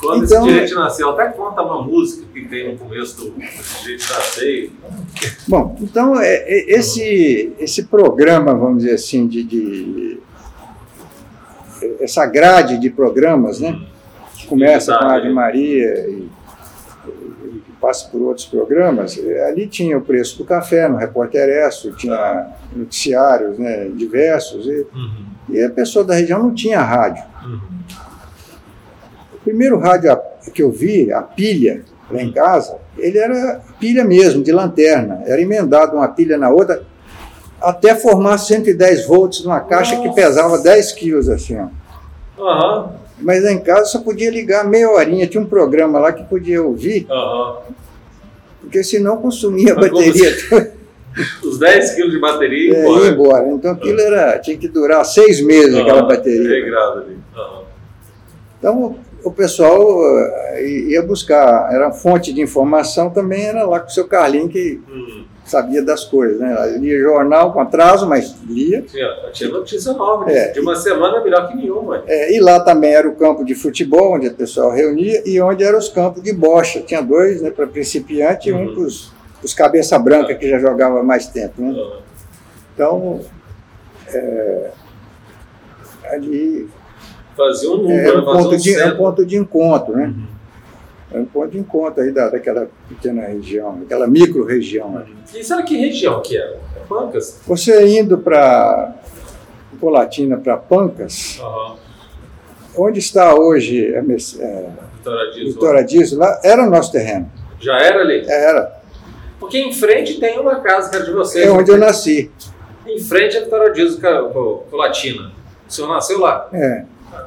[0.00, 4.04] Quando Então- esse direito nasceu, até conta uma música que tem no começo do direito
[4.06, 4.72] de nascer.
[5.48, 10.20] Bom, então é, é, esse, esse programa, vamos dizer assim, de, de-
[12.00, 13.72] essa grade de programas, né?
[13.72, 13.97] Que
[14.48, 16.28] começa com a Ave Maria e,
[17.06, 19.18] e passa por outros programas.
[19.18, 24.86] eh, Ali tinha o preço do café no Repórter Esso, tinha noticiários né, diversos, e,
[24.94, 25.24] Uhum.
[25.50, 27.22] e a pessoa da região não tinha rádio.
[27.44, 27.60] Uhum.
[29.34, 30.18] O primeiro rádio
[30.52, 35.22] que eu vi, a pilha, lá em casa, ele era pilha mesmo, de lanterna.
[35.26, 36.82] Era emendado uma pilha na outra,
[37.60, 40.14] até formar 110 volts numa caixa que Nossa.
[40.14, 41.68] pesava 10 quilos, assim, ó.
[42.42, 42.92] Aham.
[43.20, 46.62] Mas lá em casa só podia ligar meia horinha, tinha um programa lá que podia
[46.62, 47.56] ouvir, Aham.
[48.60, 50.72] porque senão consumia a Mas bateria
[51.42, 53.04] Os 10 quilos de bateria e é, embora.
[53.04, 53.48] ia embora.
[53.48, 56.08] Então aquilo era, tinha que durar seis meses aquela Aham.
[56.08, 56.48] bateria.
[56.48, 57.18] Regrado ali.
[57.36, 57.62] Aham.
[58.58, 59.82] Então o- pessoal
[60.54, 64.80] eh, ia buscar, era fonte de informação também, era lá com o seu Carlinho que
[64.88, 65.24] Hum.
[65.48, 66.76] Sabia das coisas, né?
[66.78, 68.82] Lia jornal com atraso, mas lia.
[68.82, 70.30] Tinha, tinha notícia nova.
[70.30, 70.52] É.
[70.52, 72.02] De uma semana melhor que nenhuma.
[72.06, 75.64] É, e lá também era o campo de futebol, onde o pessoal reunia, e onde
[75.64, 76.80] eram os campos de bocha.
[76.80, 78.74] Tinha dois, né, para principiante e um Uhum.
[78.74, 81.62] para os cabeça branca, que já jogava há mais tempo.
[81.62, 81.70] Né?
[81.70, 81.98] Aham.
[82.74, 83.20] Então,
[84.12, 84.70] é,
[86.10, 86.68] ali
[87.36, 90.12] Fazia um número, é um, ponto de, um ponto de encontro, né?
[91.10, 91.18] Uhum.
[91.18, 95.04] É um ponto de encontro aí da, daquela pequena região, daquela micro-região.
[95.34, 96.58] E será que região que era?
[96.76, 97.40] É Pancas?
[97.46, 98.94] Você indo para
[99.80, 101.76] Colatina, para Pancas, Aham.
[102.76, 105.54] onde está hoje a Merce- é, Vitória Dias.
[105.54, 107.30] Vitória Dias, lá era o nosso terreno.
[107.60, 108.24] Já era ali?
[108.26, 108.78] Era.
[109.40, 111.46] Porque em frente tem uma casa que era de vocês.
[111.46, 112.30] É onde eu nasci.
[112.86, 115.32] Em frente é Vitória Dias, com, com, com Latina.
[115.68, 116.48] O senhor nasceu lá?
[116.52, 116.84] É.
[117.12, 117.26] Ah.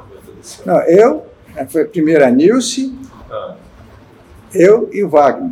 [0.65, 1.25] Não, eu,
[1.69, 2.93] foi primeiro a Nilce,
[3.29, 3.55] Ah,
[4.53, 5.51] eu e o Wagner.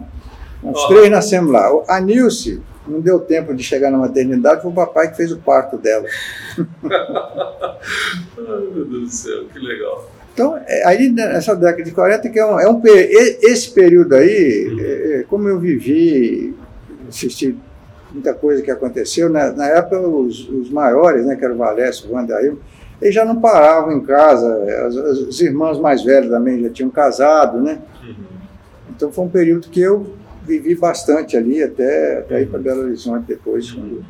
[0.62, 1.70] Os três nascemos lá.
[1.88, 5.38] A Nilce não deu tempo de chegar na maternidade, foi o papai que fez o
[5.38, 6.06] parto dela.
[6.98, 10.10] Ai, meu Deus do céu, que legal.
[10.34, 14.70] Então, é, aí nessa década de 40, que é um, é um esse período aí,
[14.70, 14.80] uhum.
[14.80, 16.56] é, como eu vivi,
[17.08, 17.58] assisti
[18.12, 22.10] muita coisa que aconteceu, na, na época os, os, maiores, né, que era o Valécio,
[22.10, 22.60] o Vandail,
[23.02, 24.48] eles já não paravam em casa,
[24.88, 27.80] as, as, os irmãos mais velhos também já tinham casado, né?
[28.04, 28.29] Uhum.
[28.90, 33.26] Então foi um período que eu vivi bastante ali, até, até ir para Belo Horizonte
[33.28, 34.04] depois, quando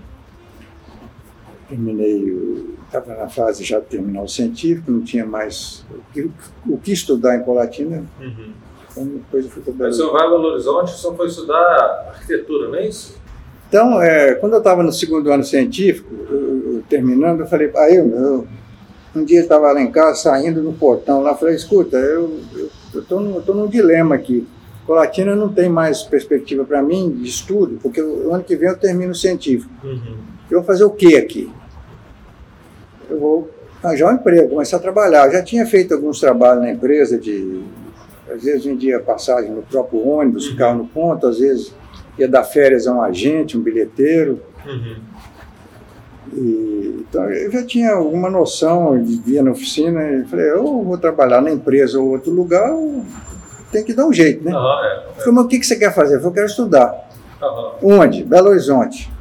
[1.68, 6.32] terminei, estava na fase já de terminar o científico, não tinha mais o que,
[6.68, 8.04] o que estudar em Colatina.
[8.20, 8.54] Uhum.
[8.92, 10.08] Então depois eu fui para Belo Horizonte.
[10.08, 13.20] Senhor vai a Belo Horizonte só foi estudar arquitetura, não é isso?
[13.68, 17.98] Então, é, quando eu estava no segundo ano científico, eu, eu, terminando, eu falei, aí
[17.98, 18.48] ah, eu,
[19.16, 22.40] um dia eu estava lá em casa, saindo no portão lá, falei, escuta, eu
[22.96, 24.48] estou num dilema aqui.
[24.90, 28.76] Colatina não tem mais perspectiva para mim de estudo, porque o ano que vem eu
[28.76, 29.72] termino o científico.
[29.84, 30.18] Uhum.
[30.50, 31.48] Eu vou fazer o que aqui?
[33.08, 33.52] Eu vou
[33.84, 35.28] arranjar um emprego, começar a trabalhar.
[35.28, 37.62] Eu já tinha feito alguns trabalhos na empresa, de
[38.34, 40.52] às vezes vendia passagem no próprio ônibus, uhum.
[40.54, 41.72] ficava no ponto, às vezes
[42.18, 44.42] ia dar férias a um agente, um bilheteiro.
[44.66, 44.96] Uhum.
[46.34, 51.44] E, então eu já tinha alguma noção, via na oficina e falei, ou vou trabalhar
[51.44, 53.06] na empresa ou outro lugar, ou
[53.72, 54.56] tem que dar um jeito, né?
[54.56, 55.20] Uhum, é, é.
[55.20, 56.16] Falei, mas o que, que você quer fazer?
[56.16, 57.10] Eu falei, eu quero estudar.
[57.42, 58.00] Uhum.
[58.00, 58.24] Onde?
[58.24, 59.12] Belo Horizonte.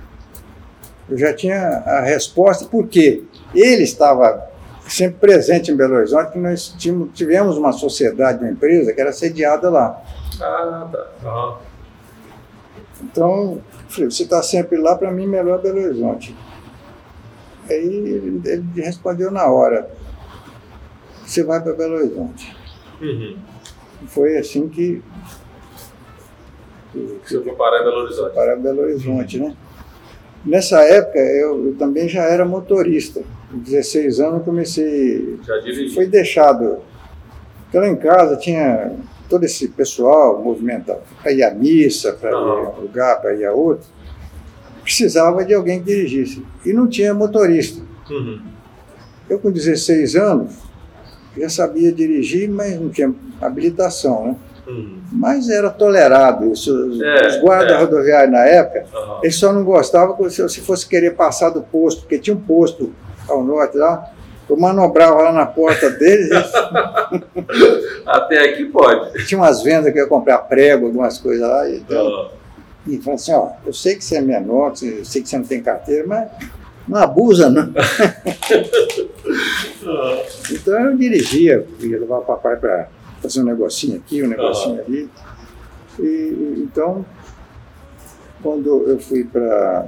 [1.08, 4.46] Eu já tinha a resposta, porque ele estava
[4.86, 9.12] sempre presente em Belo Horizonte, que nós tínhamos, tivemos uma sociedade, uma empresa que era
[9.12, 10.02] sediada lá.
[10.40, 11.06] Ah, tá.
[11.24, 11.56] Uhum.
[13.02, 16.34] Então, falei, você está sempre lá, para mim melhor Belo Horizonte.
[17.68, 19.90] Aí ele, ele respondeu na hora,
[21.24, 22.56] você vai para Belo Horizonte.
[23.00, 23.36] Uhum.
[24.06, 25.02] Foi assim que.
[26.94, 28.34] Você foi parar em Belo Horizonte.
[28.34, 29.56] Parar em Belo Horizonte, né?
[30.44, 33.22] Nessa época eu, eu, também já era motorista.
[33.50, 35.38] Com 16 anos eu comecei.
[35.42, 35.94] Já dirigi.
[35.94, 36.78] Foi deixado.
[37.64, 38.96] Porque lá em casa tinha
[39.28, 43.44] todo esse pessoal movimentado para ir à missa, para ir a um lugar, para ir
[43.44, 43.86] a outro.
[44.82, 46.42] Precisava de alguém que dirigisse.
[46.64, 47.82] E não tinha motorista.
[48.08, 48.40] Uhum.
[49.28, 50.54] Eu, com 16 anos,
[51.38, 54.36] já sabia dirigir, mas não tinha habilitação, né?
[54.66, 54.98] Uhum.
[55.12, 56.50] Mas era tolerado.
[56.50, 57.80] Os, é, os guardas é.
[57.80, 59.20] rodoviários na época, uhum.
[59.22, 62.92] eles só não gostavam se, se fosse querer passar do posto, porque tinha um posto
[63.26, 64.10] ao norte lá,
[64.48, 66.30] eu manobrava lá na porta deles.
[68.06, 69.26] Até aqui pode.
[69.26, 71.70] Tinha umas vendas que eu ia comprar prego, algumas coisas lá.
[71.70, 72.28] Então, uhum.
[72.86, 75.44] E falou assim, ó, eu sei que você é menor, eu sei que você não
[75.44, 76.28] tem carteira, mas
[76.88, 77.72] não abusa, não.
[80.50, 82.88] então eu dirigia, ia levar o papai para
[83.20, 85.10] fazer um negocinho aqui, um negocinho ali.
[85.98, 87.04] E, então,
[88.42, 89.86] quando eu fui para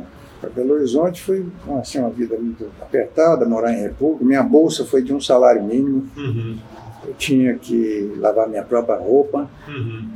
[0.55, 1.47] Belo Horizonte, foi
[1.81, 4.25] assim, uma vida muito apertada, morar em República.
[4.25, 6.09] Minha bolsa foi de um salário mínimo.
[6.17, 6.59] Uhum.
[7.07, 9.49] Eu tinha que lavar minha própria roupa.
[9.69, 10.09] Uhum.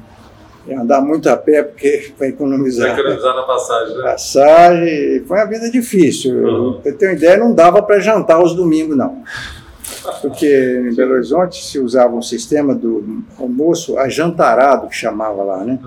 [0.66, 2.98] E andar muito a pé, porque para economizar.
[2.98, 4.02] Economizar na passagem, né?
[4.02, 5.24] Passagem.
[5.26, 6.34] Foi uma vida difícil.
[6.34, 6.80] Uhum.
[6.84, 9.22] Eu tenho ideia, não dava para jantar os domingos, não
[10.20, 15.78] porque em Belo Horizonte se usava um sistema do almoço ajantarado, que chamava lá, né?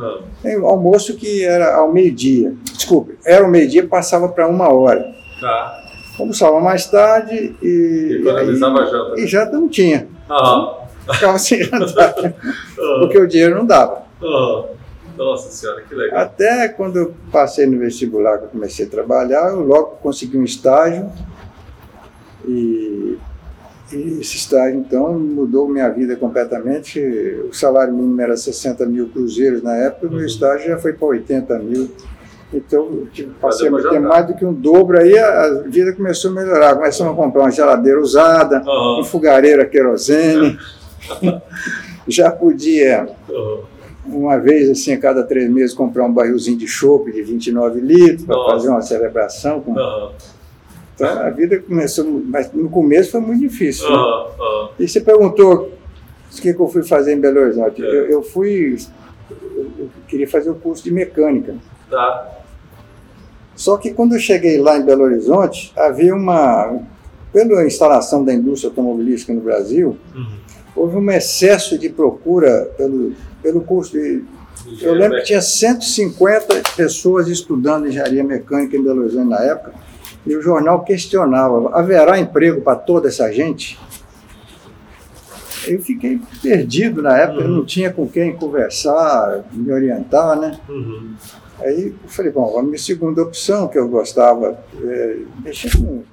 [0.42, 2.56] Tem almoço que era ao meio-dia.
[2.74, 5.06] Desculpe, era o meio-dia, passava para uma hora.
[5.40, 5.84] Tá.
[6.20, 8.22] Almoçava mais tarde e.
[8.22, 9.22] Economizava aí, janta.
[9.22, 10.08] E janta não tinha.
[10.30, 10.74] Aham.
[11.12, 12.14] Ficava sem jantar.
[13.00, 14.07] porque o dinheiro não dava.
[15.18, 16.20] Nossa senhora, que legal.
[16.20, 20.44] Até quando eu passei no vestibular, que eu comecei a trabalhar, eu logo consegui um
[20.44, 21.10] estágio
[22.46, 23.18] e
[23.92, 27.00] e esse estágio, então, mudou minha vida completamente.
[27.50, 30.26] O salário mínimo era 60 mil cruzeiros na época, o meu uhum.
[30.26, 31.90] estágio já foi para 80 mil.
[32.54, 36.34] Então, tipo, passei a ter mais do que um dobro, aí a vida começou a
[36.34, 36.76] melhorar.
[36.76, 39.02] Começamos a comprar uma geladeira usada, uhum.
[39.02, 40.58] um fogareiro a querosene.
[42.08, 43.62] já podia, uhum.
[44.08, 48.26] Uma vez assim, a cada três meses, comprar um barrilzinho de chope de 29 litros
[48.26, 49.76] para fazer uma celebração com
[50.98, 53.88] então a vida começou, mas no começo foi muito difícil.
[53.88, 53.96] Né?
[53.96, 55.72] Uh, E você perguntou
[56.32, 57.86] o que, que, eu fui fazer em Belo Horizonte.
[57.86, 57.88] É.
[57.88, 58.78] Eu, eu, fui,
[59.30, 61.56] eu queria fazer o curso de mecânica.
[61.90, 62.40] Tá.
[63.56, 66.80] Só que quando eu cheguei lá em Belo Horizonte, havia uma,
[67.32, 70.38] pela instalação da indústria automobilística no Brasil, uhum.
[70.76, 74.24] houve um excesso de procura pelo, pelo curso de
[74.82, 79.74] eu lembro que tinha 150 pessoas estudando engenharia mecânica em Belo Horizonte na época,
[80.26, 83.80] e o jornal questionava: haverá emprego para toda essa gente?
[85.68, 90.58] eu fiquei perdido na época, eu não tinha com quem conversar, me orientar, né?
[90.68, 91.14] Uhum.
[91.60, 96.04] Aí eu falei, bom, a minha segunda opção que eu gostava, é, mexer com,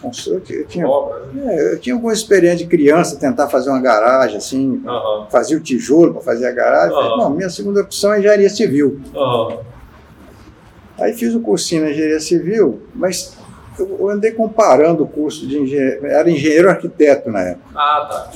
[0.00, 0.86] com eu tinha,
[1.32, 1.54] né?
[1.54, 4.82] é, eu tinha alguma experiência de criança, tentar fazer uma garagem, assim,
[5.30, 6.90] fazia o tijolo para fazer a garagem.
[6.94, 7.16] Falei, Ah.
[7.16, 9.00] bom, minha segunda opção é engenharia civil.
[10.98, 13.36] Aí fiz o cursinho na engenharia civil, mas
[13.78, 17.64] eu eu andei comparando o curso de engenheiro, era engenheiro arquiteto na época.
[17.74, 18.30] Ah, tá.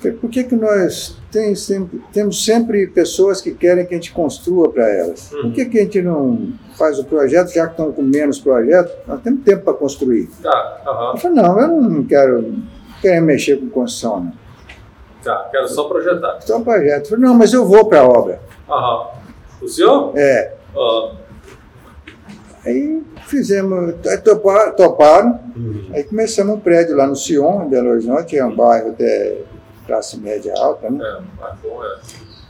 [0.00, 4.12] falei, por que, que nós tem sempre- temos sempre pessoas que querem que a gente
[4.12, 5.28] construa para elas?
[5.28, 5.52] Por Uhum.
[5.52, 9.22] que, que a gente não faz o projeto, já que estão com menos projeto, nós
[9.22, 10.28] temos tempo para construir.
[10.44, 11.12] Aham.
[11.12, 12.54] Eu falei, não, eu não quero,
[13.02, 14.32] não quero mexer com construção, não.
[15.22, 15.48] Tá.
[15.50, 16.40] Quero só projetar.
[16.40, 17.08] Só um projeto.
[17.10, 18.40] Falei, não, mas eu vou para a obra.
[18.68, 19.06] Aham.
[19.60, 20.12] O senhor?
[20.16, 20.54] É.
[20.76, 21.16] Aham.
[22.64, 25.90] Aí fizemos, aí topa- toparam, Uhum.
[25.92, 29.38] aí começamos um prédio lá no Sion, em Belo Horizonte, é um bairro de
[29.84, 31.04] classe média alta, né?
[31.04, 31.98] É, mas bom, é.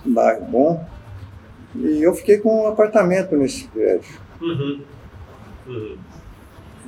[0.06, 0.84] um bairro bom.
[1.76, 4.18] E eu fiquei com um apartamento nesse prédio.
[4.42, 4.82] Uhum.
[5.66, 5.96] Uhum.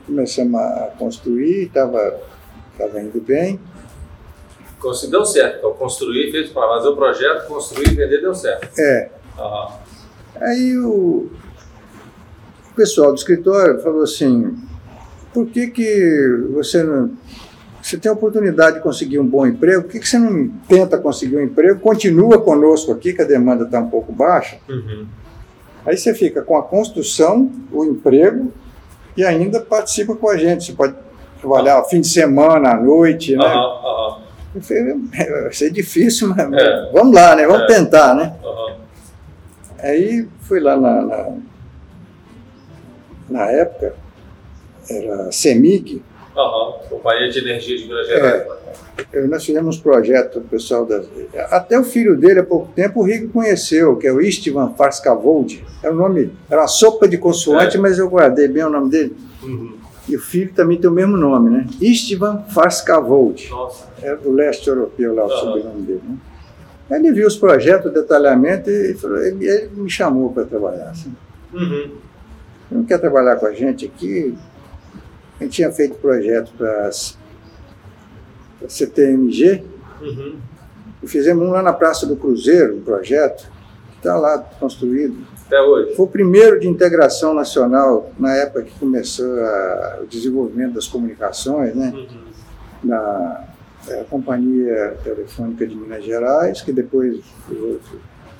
[0.07, 2.19] Começamos a construir, estava
[2.79, 3.61] tava indo bem.
[5.11, 5.59] Deu certo.
[5.59, 8.79] Então, construir, fez para fazer o projeto, construir e vender, deu certo.
[8.79, 9.69] É, Aham.
[10.41, 11.31] Aí o,
[12.71, 14.57] o pessoal do escritório falou assim,
[15.33, 17.13] por que, que você não.
[17.81, 20.97] Você tem a oportunidade de conseguir um bom emprego, por que, que você não tenta
[20.97, 21.81] conseguir um emprego?
[21.81, 24.59] Continua conosco aqui, que a demanda está um pouco baixa.
[24.67, 25.07] Uhum.
[25.85, 28.51] Aí você fica com a construção, o emprego
[29.15, 30.65] e ainda participa com a gente.
[30.65, 30.95] Você pode
[31.49, 33.45] trabalhar fim de semana, à noite, né?
[33.45, 34.23] Aham, aham,
[34.55, 34.95] Eu falei,
[35.43, 36.91] vai ser difícil, mas É.
[36.93, 37.47] vamos lá, né?
[37.47, 37.67] Vamos É.
[37.67, 38.35] tentar, né?
[38.43, 38.75] aham.
[39.81, 41.29] Aí fui lá na, na,
[43.29, 43.95] na época,
[44.89, 46.03] era CEMIG,
[46.37, 46.73] Aham.
[46.91, 48.43] Companhia de Energia de Minas Gerais.
[49.13, 51.01] eu- nós fizemos um projeto, o pessoal da.
[51.51, 55.65] Até o filho dele, há pouco tempo, o Rigo conheceu, que é o Istvan Farskavold.
[55.81, 57.81] É o nome, era uma sopa de consoante, É.
[57.81, 59.17] mas eu guardei bem o nome dele.
[59.45, 59.75] Uhum.
[60.09, 61.67] E o filho também tem o mesmo nome, né?
[61.81, 63.51] Istvan Farskavold.
[64.03, 66.03] É do leste europeu lá, o sobrenome dele.
[66.07, 66.19] Né?
[66.99, 70.91] Ele viu os projetos, o detalhamento, e falou, ele, ele me chamou para trabalhar.
[70.91, 71.15] Assim.
[71.53, 71.91] Uhum.
[72.69, 74.37] Você não quer trabalhar com a gente aqui?
[75.41, 79.65] A gente tinha feito projeto para a CTMG
[80.01, 80.37] Uhum.
[81.03, 83.51] e fizemos um lá na Praça do Cruzeiro, um projeto,
[83.93, 85.17] que está lá construído.
[85.47, 85.95] Até hoje.
[85.95, 91.75] Foi o primeiro de integração nacional, na época que começou a- o desenvolvimento das comunicações,
[91.75, 91.93] né?
[91.95, 92.25] Uhum.
[92.83, 93.45] na
[93.89, 97.21] é, Companhia Telefônica de Minas Gerais, que depois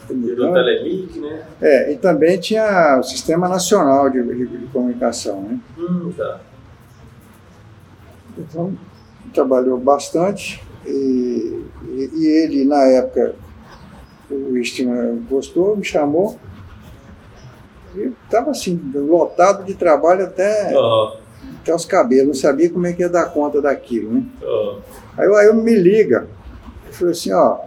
[0.09, 0.53] Virou.
[0.53, 1.43] Telemic, né?
[1.63, 5.41] É, e também tinha o Sistema Nacional de, de- de Comunicação.
[5.43, 5.59] Né?
[5.79, 6.41] Hum, tá.
[8.37, 8.77] Então,
[9.33, 13.35] trabalhou bastante e, e- e ele, na época,
[14.31, 16.39] o Istman gostou, me chamou.
[17.95, 21.17] E estava assim, lotado de trabalho até, Aham.
[21.61, 24.13] até os cabelos, não sabia como é que ia dar conta daquilo.
[24.13, 24.25] Né?
[24.43, 24.79] Aham.
[25.17, 26.27] Aí o Ailton me liga,
[26.85, 27.59] ele falou assim, ó,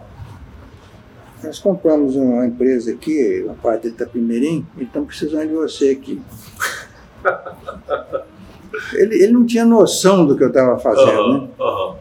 [1.42, 6.20] nós compramos uma empresa aqui, uma parte de Itapimirim, e estamos precisando de você aqui.
[8.94, 11.48] ele, ele não tinha noção do que eu estava fazendo, né?
[11.58, 11.66] Aham.
[11.66, 11.96] Aham.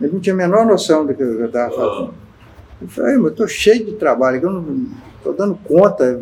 [0.00, 2.14] Ele não tinha a menor noção do que eu estava fazendo.
[2.82, 4.86] Eu falei, "Ai, mas eu estou cheio de trabalho, eu não
[5.16, 6.20] estou dando conta.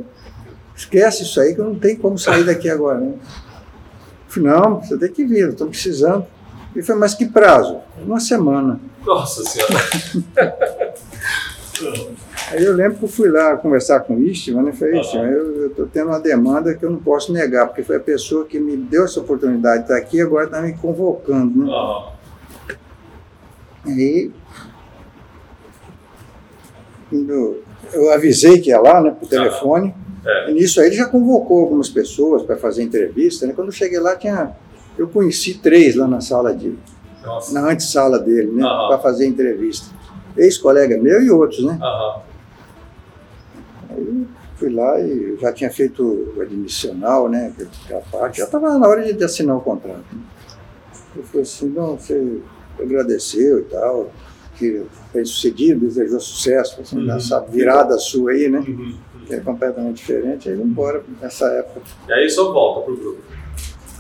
[0.76, 2.98] Esquece isso aí que eu não tenho como sair daqui agora.
[2.98, 3.14] Né?
[4.28, 6.26] Falei, não, você tem que vir, estamos precisando.
[6.74, 7.78] E foi, mas que prazo?
[8.04, 8.80] Uma semana.
[9.04, 9.74] Nossa Senhora!
[12.50, 14.72] Aí eu lembro que eu fui lá conversar com o Istvan, né?
[14.72, 18.00] Falei, Istvan, eu estou tendo uma demanda que eu não posso negar, porque foi a
[18.00, 21.72] pessoa que me deu essa oportunidade de estar aqui e agora está me convocando, né?
[21.72, 22.12] Aham.
[23.86, 24.30] Aí
[27.92, 29.94] eu avisei que ia lá, né, por telefone.
[30.26, 30.50] É.
[30.50, 33.52] E nisso aí ele já convocou algumas pessoas para fazer entrevista, né?
[33.52, 34.52] Quando eu cheguei lá tinha
[34.96, 36.74] eu conheci três lá na sala de
[37.24, 37.52] Nossa.
[37.52, 38.88] na antessala dele, né, Aham.
[38.88, 39.86] para fazer entrevista.
[40.36, 41.78] Ex-colega meu e outros, né?
[41.82, 42.22] Aham.
[43.90, 46.02] Aí fui lá e já tinha feito
[46.36, 47.52] o admissional, né?
[47.84, 50.04] Aquela parte, já estava na hora de, de assinar o contrato.
[50.12, 50.22] né.
[51.16, 52.40] Eu falei assim, não, você
[52.80, 54.10] agradeceu e tal,
[54.58, 54.82] que
[55.12, 57.04] fez sucedido, desejou sucesso, assim, Uhum.
[57.06, 58.58] nessa virada sua aí, né?
[58.66, 58.94] Uhum.
[59.26, 61.80] Que é completamente diferente, aí vamos embora nessa época.
[62.08, 63.18] E aí só volta pro grupo.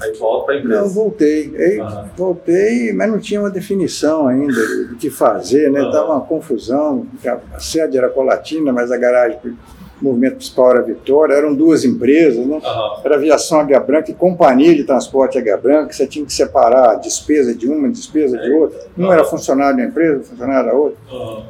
[0.00, 0.88] Aí volta pra Não, empresa.
[0.94, 1.56] voltei.
[1.56, 1.78] Aí
[2.16, 5.80] voltei, mas não tinha uma definição ainda do do que fazer, né?
[5.80, 5.90] Aham.
[5.92, 7.06] Tava uma confusão.
[7.54, 11.34] A sede era Colatina, mas a garagem, o movimento principal era Vitória.
[11.34, 12.60] Eram duas empresas, né?
[12.64, 13.00] Aham.
[13.04, 15.92] Era aviação Águia Branca e companhia de transporte Águia Branca.
[15.92, 18.78] Você tinha que separar a despesa de uma, a despesa de outra.
[18.96, 20.98] Um era funcionário da empresa, funcionário da outra.
[21.10, 21.42] Aham.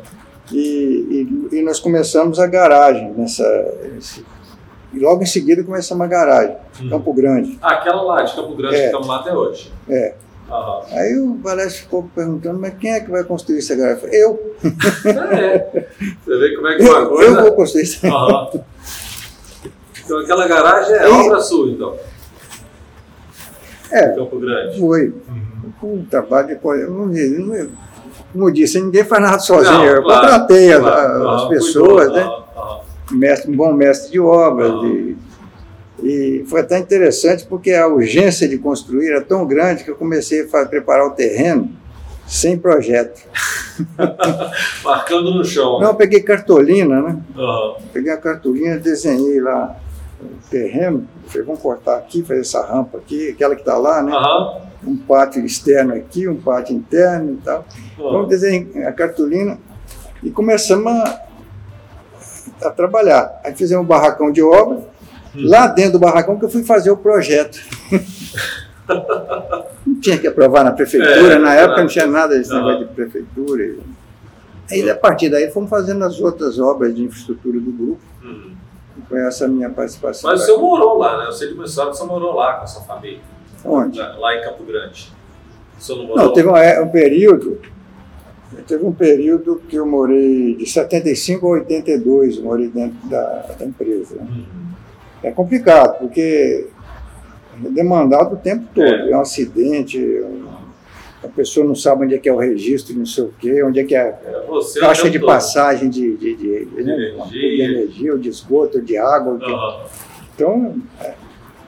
[0.53, 3.45] E, e, e nós começamos a garagem nessa.
[3.99, 4.25] esse-
[4.93, 6.89] e logo em seguida começamos a garagem, Uhum.
[6.91, 7.59] Campo Grande.
[7.61, 8.79] Ah, aquela lá de Campo Grande É.
[8.81, 9.73] que estamos lá até hoje.
[9.89, 10.15] É.
[10.51, 10.83] Aham.
[10.93, 13.97] Aí o Valésio ficou perguntando, mas quem é que vai construir essa garagem?
[13.97, 14.57] Eu falei, eu,
[15.33, 15.87] É.
[16.25, 17.31] Você vê como é que foi a eu, coisa?
[17.37, 18.51] eu vou construir essa Aham.
[20.05, 21.97] Então aquela garagem é E- obra sua, então.
[23.91, 24.79] É, Campo Grande.
[24.79, 25.15] foi.
[25.29, 25.45] Uhum.
[25.83, 26.57] Um trabalho de.
[26.57, 27.69] co- eu Não, não,
[28.33, 29.73] como eu disse, ninguém faz nada sozinho.
[29.79, 31.29] Não, eu claro, contratei as- claro.
[31.31, 32.39] as pessoas, cuidou.
[32.41, 32.45] né?
[33.13, 34.73] Mestre, um bom mestre de obras.
[34.73, 35.15] Ah.
[36.03, 40.49] E, foi até interessante porque a urgência de construir era tão grande que eu comecei
[40.53, 41.71] a preparar o terreno
[42.27, 43.23] sem projeto.
[44.83, 45.81] Marcando no chão.
[45.81, 47.23] Não, eu peguei cartolina, né?
[47.37, 47.75] Aham.
[47.93, 49.77] Peguei a cartolina, desenhei lá
[50.21, 51.07] o terreno.
[51.27, 54.13] Falei, vamos cortar aqui, fazer essa rampa aqui, aquela que está lá, né?
[54.13, 54.63] Aham.
[54.87, 57.65] Um pátio externo aqui, um pátio interno e tal.
[57.97, 58.29] Vamos Aham.
[58.29, 59.59] desenhar a cartolina
[60.23, 61.23] e começamos a,
[62.63, 63.41] a trabalhar.
[63.45, 64.94] Aí fizemos um barracão de obra.
[65.37, 65.49] Hum.
[65.49, 67.59] Lá dentro do barracão que eu fui fazer o projeto.
[69.87, 72.95] não tinha que aprovar na prefeitura, É, na época não tinha nada desse negócio de
[72.95, 73.75] prefeitura.
[74.71, 78.01] Aí, a partir daí, fomos fazendo as outras obras de infraestrutura do grupo.
[78.23, 78.53] Hum.
[79.09, 80.31] Foi essa a minha participação.
[80.31, 81.27] Mas o senhor morou lá, né?
[81.27, 83.21] Eu sei de uma história que o senhor morou lá com a sua família.
[83.65, 83.99] Onde?
[83.99, 85.13] Lá em Campo Grande.
[85.79, 86.25] O senhor não morou?
[86.25, 87.61] Não, teve um, é, um período.
[88.67, 93.65] Teve um período que eu morei de 75 a 82, eu morei dentro da, da
[93.65, 94.15] empresa.
[94.17, 94.27] né?
[95.25, 95.29] Uhum.
[95.29, 96.67] É complicado, porque
[97.65, 98.85] é demandado o tempo todo.
[98.87, 99.11] É.
[99.11, 100.23] É, um acidente,
[101.23, 103.81] a pessoa não sabe onde é que é o registro, não sei o quê, onde
[103.81, 105.27] é que é a É caixa de todo.
[105.29, 107.25] passagem de, de, de, De energia.
[107.31, 109.33] de energia, ou de esgoto, ou de água.
[109.41, 109.91] ou.
[110.35, 111.15] Então, é,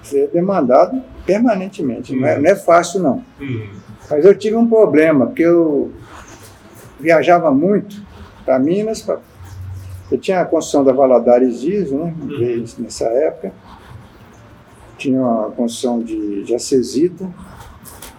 [0.02, 2.14] você é demandado permanentemente.
[2.14, 2.42] Não, é, Uhum.
[2.42, 3.24] não é fácil, não.
[3.40, 3.68] Uhum.
[4.10, 5.90] Mas eu tive um problema, porque eu
[7.00, 7.96] viajava muito
[8.44, 9.02] para Minas.
[9.02, 9.18] Pra...
[10.10, 12.14] Eu tinha a construção da Valadares ISO, né?
[12.20, 12.64] Uhum.
[12.78, 13.52] nessa época.
[14.96, 17.28] Tinha a construção de, de Acesita.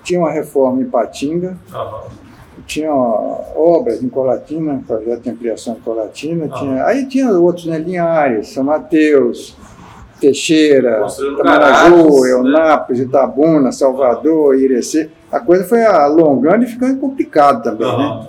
[0.04, 1.58] Tinha uma reforma em Patinga.
[1.74, 2.28] Aham.
[2.66, 6.50] Tinha obras em Colatina, projeto de ampliação em Colatina.
[6.52, 6.60] Ah.
[6.60, 6.86] Tinha...
[6.86, 7.78] Aí tinha outros, né?
[7.78, 9.56] Linhares, São Mateus,
[10.20, 11.06] Teixeira,
[11.38, 12.32] Tamaraju, né?
[12.32, 15.10] Eunápolis, Itabuna, Salvador, Irecê.
[15.32, 18.28] A coisa foi alongando e ficando complicado também, né?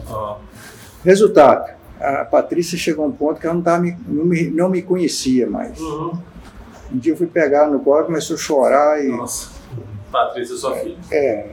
[1.05, 4.69] Resultado, a Patrícia chegou a um ponto que ela não, tava me, não, me, não
[4.69, 5.79] me conhecia mais.
[5.81, 6.19] Uhum.
[6.93, 9.09] Um dia eu fui pegar ela no colo, começou a chorar e...
[9.09, 9.51] Nossa.
[10.11, 10.97] Patrícia, sua filha.
[11.11, 11.51] É,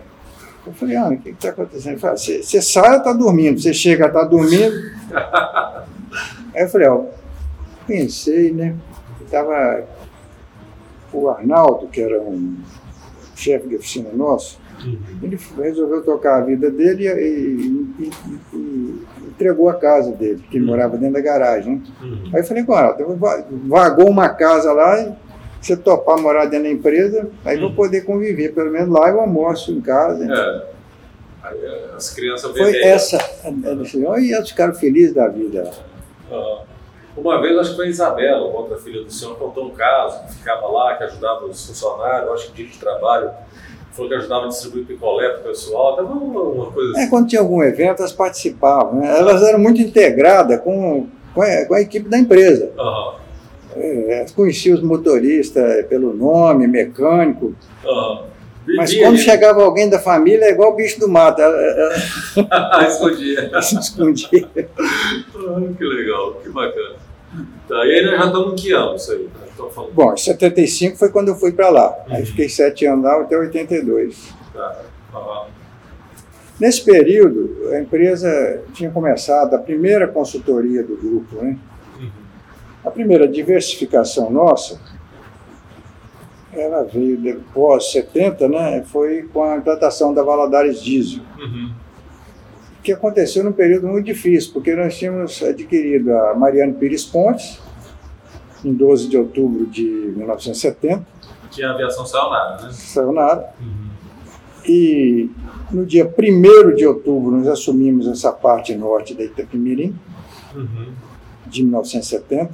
[0.65, 1.99] eu falei, Ana, o que está acontecendo?
[1.99, 3.61] Você sai, ela está dormindo.
[3.61, 4.75] Você chega, está dormindo.
[6.55, 7.05] Aí eu falei, ó,
[7.85, 8.75] pensei, né?
[9.21, 9.85] Estava
[11.13, 12.57] o Arnaldo, que era um
[13.35, 14.59] chefe de oficina nosso.
[15.21, 17.11] Ele resolveu tocar a vida dele e,
[17.99, 20.71] e- e- e entregou a casa dele, que ele Uhum.
[20.71, 21.75] morava dentro da garagem.
[21.75, 21.81] Né?
[22.01, 22.29] Uhum.
[22.33, 25.13] Aí eu falei, Arnaldo, va- vagou uma casa lá, e
[25.61, 27.75] você topar morar dentro da empresa, aí vou Uhum.
[27.75, 30.23] poder conviver, pelo menos lá eu almoço em casa.
[30.23, 30.75] É.
[31.47, 32.86] Aí, é, As crianças Foi bebendo.
[32.86, 34.17] essa a a decisão.
[34.19, 35.69] E eles ficaram felizes da vida.
[37.15, 40.33] Uma vez, acho que foi a Isabela, outra filha do senhor, contou um caso que
[40.36, 43.29] ficava lá, que ajudava os funcionários, acho que dia de trabalho,
[43.95, 47.09] falou que ajudava a distribuir picolé para o pessoal, tava uma, coisa É, assim.
[47.09, 48.99] quando tinha algum evento, elas participavam.
[48.99, 49.17] né?
[49.17, 52.71] Elas eram muito integradas com, com, a, com a equipe da empresa.
[52.77, 53.15] Aham.
[53.77, 57.55] É, elas conheciam os motoristas pelo nome, mecânico.
[57.85, 58.23] Aham.
[58.77, 61.39] Mas quando chegava alguém da família, é igual o bicho do mato.
[61.39, 62.87] Ela, ela...
[62.89, 63.51] escondia.
[63.59, 64.47] escondia.
[64.57, 66.95] Ah, que legal, que bacana.
[67.67, 69.29] Tá, e aí nós já estamos em que ano isso aí?
[69.93, 71.89] Bom, em 75 foi quando eu fui para lá.
[72.08, 72.16] Uhum.
[72.16, 74.34] Aí fiquei sete anos lá até 82.
[74.53, 74.82] Tá.
[75.14, 75.45] Uhum.
[76.60, 81.36] Nesse período, a empresa tinha começado a primeira consultoria do grupo.
[81.36, 81.58] Né?
[81.99, 82.10] Uhum.
[82.84, 84.80] A primeira diversificação nossa,
[86.53, 88.84] ela veio depois, 70, né?
[88.86, 91.24] foi com a implantação da Valadares Diesel.
[91.38, 91.74] Uhum.
[92.82, 97.60] Que aconteceu num período muito difícil, porque nós tínhamos adquirido a Mariano Pires Pontes,
[98.66, 101.05] em 12 de outubro de 1970.
[101.51, 102.72] Tinha aviação saiu nada, né?
[102.72, 103.49] Saiu nada.
[103.61, 103.86] Uhum.
[104.68, 105.30] E
[105.72, 109.95] no dia 1 de outubro nós assumimos essa parte norte da Itapemirim,
[110.55, 110.88] uhum.
[111.45, 112.51] de 1970.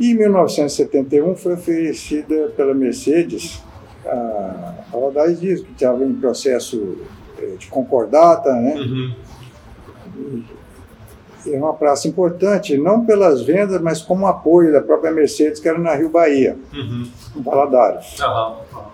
[0.00, 3.62] E em 1971 foi oferecida pela Mercedes
[4.06, 6.98] a Valadares Diesel, que estava em processo
[7.38, 8.74] eh, de concordata, né?
[8.74, 9.14] Uhum
[11.46, 15.78] é uma praça importante, não pelas vendas, mas como apoio da própria Mercedes, que era
[15.78, 17.08] na Rio Bahia, uhum.
[17.36, 18.18] em Valadares.
[18.20, 18.84] Uhum.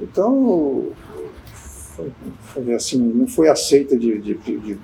[0.00, 0.86] Então,
[2.42, 4.78] foi, assim, não foi aceita de, de, de, de,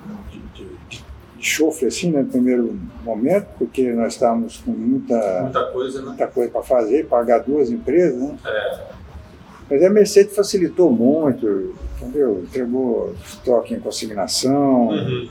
[1.39, 6.07] chofre assim, né, no primeiro momento, porque nós estávamos com muita, muita coisa, né?
[6.07, 8.35] muita coisa para fazer, pagar duas empresas, né?
[8.43, 8.95] É.
[9.69, 12.41] Mas a Mercedes facilitou muito, entendeu?
[12.43, 14.89] Entregou estoque em consignação.
[14.89, 15.29] Uhum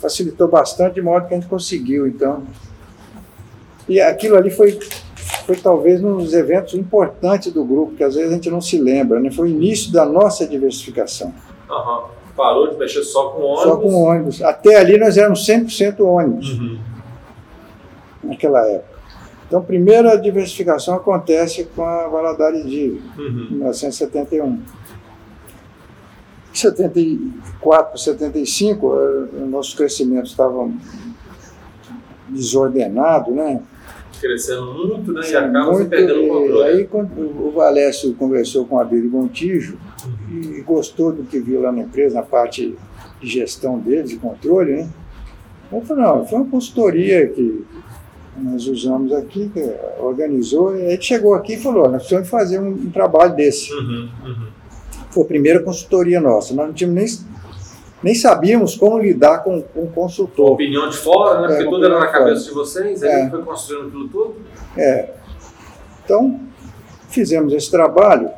[0.00, 2.42] facilitou bastante, de modo que a gente conseguiu, então.
[3.88, 4.78] E aquilo ali foi,
[5.46, 8.78] foi talvez um dos eventos importantes do grupo, que às vezes a gente não se
[8.78, 9.30] lembra, né?
[9.30, 11.32] Foi o início da nossa diversificação.
[11.68, 12.04] Uhum.
[12.36, 13.62] Parou de mexer só com ônibus?
[13.62, 14.42] Só com ônibus.
[14.42, 16.78] Até ali nós éramos 100% ônibus, uhum.
[18.24, 18.92] naquela época.
[19.46, 23.48] Então, a primeira diversificação acontece com a Valadares Diesel, uhum.
[23.50, 24.58] em 1971.
[26.52, 30.70] 74, 75, o nosso crescimento estava
[32.28, 33.62] desordenado, né?
[34.20, 35.22] Crescendo muito, né?
[35.22, 36.62] Sim, e acaba muito, perdendo o controle.
[36.62, 40.40] Aí quando o Valécio conversou com a Abílio Gontijo uhum.
[40.56, 42.76] e gostou do que viu lá na empresa, na parte
[43.20, 44.88] de gestão deles, de controle, né?
[45.72, 47.64] Eu falei, não, foi uma consultoria que
[48.36, 52.68] nós usamos aqui, que organizou, e aí chegou aqui e falou, nós precisamos fazer um,
[52.68, 53.72] um trabalho desse.
[53.72, 54.46] Uhum, uhum.
[55.12, 56.54] Foi a primeira consultoria nossa.
[56.54, 57.26] Nós não tínhamos nem,
[58.02, 60.46] nem sabíamos como lidar com, com um consultor.
[60.46, 61.48] Uma opinião de fora, né?
[61.48, 63.30] Porque é, tudo era na cabeça de vocês, aí é.
[63.30, 64.36] foi construindo aquilo tudo.
[64.76, 65.10] É.
[66.04, 66.40] Então,
[67.08, 68.30] fizemos esse trabalho.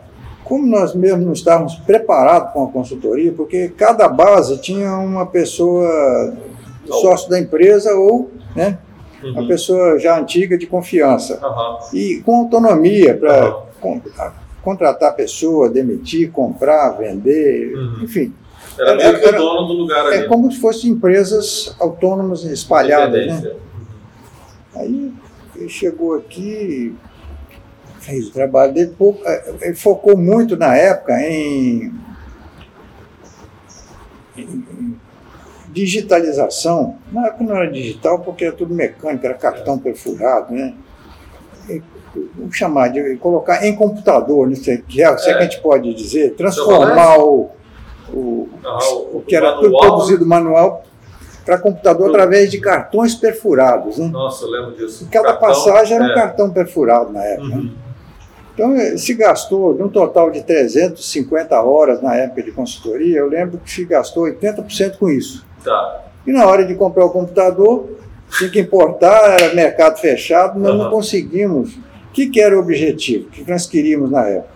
[0.42, 6.34] Como nós mesmos não estávamos preparados com a consultoria, porque cada base tinha uma pessoa
[6.86, 8.78] sócio da empresa ou né,
[9.22, 9.30] uhum.
[9.30, 11.40] uma pessoa já antiga de confiança.
[11.42, 11.96] Uhum.
[11.98, 18.02] E com autonomia para uhum contratar pessoa, demitir, comprar, vender, uhum.
[18.02, 18.32] enfim.
[18.78, 20.16] Era meio que o dono do lugar ali.
[20.16, 23.42] É como se fossem empresas autônomas espalhadas.
[23.42, 23.52] Né?
[24.74, 25.12] Aí
[25.54, 26.96] ele chegou aqui,
[28.00, 31.92] fez o trabalho dele, pouco, é, ele focou muito na época em,
[34.36, 34.96] em
[35.70, 36.98] digitalização.
[37.12, 40.74] Na época não era digital porque era tudo mecânico, era cartão perfurado, né?
[42.36, 45.60] Vamos chamar de colocar em computador, não sei, que é, se é que a gente
[45.60, 47.50] pode dizer, transformar o,
[48.12, 50.84] o, ah, o, o, que era tudo produzido manual
[51.44, 53.98] para computador através de cartões perfurados.
[53.98, 54.08] Né?
[54.08, 55.06] Nossa, eu lembro disso.
[55.10, 56.14] Cada cartão, passagem era um é.
[56.14, 57.56] cartão perfurado na época.
[57.56, 57.64] Uhum.
[57.64, 57.70] Né?
[58.54, 63.28] Então, eh, se gastou, de um total de 350 horas na época de consultoria, eu
[63.28, 65.44] lembro que se gastou 80% com isso.
[65.62, 66.04] Tá.
[66.24, 67.88] E na hora de comprar o computador,
[68.30, 70.78] tinha que importar, era mercado fechado, nós uhum.
[70.84, 71.76] não conseguimos
[72.14, 73.26] que, que era o objetivo?
[73.26, 74.54] O que nós queríamos na época?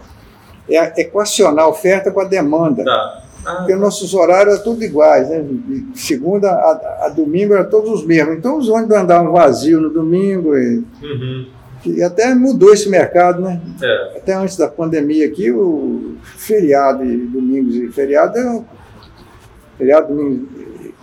[0.71, 2.85] É equacionar a oferta com a demanda.
[2.85, 3.25] Tá.
[3.45, 5.43] Ah, porque nossos horários eram todos iguais, né?
[5.43, 8.37] De segunda a, a, domingo eram todos os mesmos.
[8.37, 10.57] Então os ônibus andavam vazios no domingo.
[10.57, 11.47] E, uhum.
[11.87, 13.61] e até mudou esse mercado, né?
[13.83, 14.19] É.
[14.19, 18.63] Até antes da pandemia aqui, o feriado e domingos e feriado, é
[19.79, 20.49] feriado, domingo,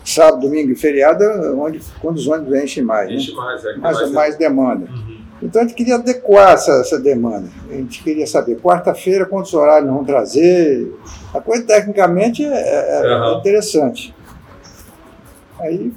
[0.06, 3.10] sábado, domingo e feriado, é onde, quando os ônibus enchem mais.
[3.10, 3.38] Enche né?
[3.38, 3.78] mais, é.
[3.78, 4.86] Mais, mais, mais demanda.
[4.86, 5.14] Uhum.
[5.42, 7.50] Então a gente queria adequar essa, essa demanda.
[7.70, 10.94] A gente queria saber, quarta-feira, quantos horários vão trazer.
[11.34, 13.40] A coisa tecnicamente é, é uhum.
[13.40, 14.16] interessante.
[15.60, 15.92] Aí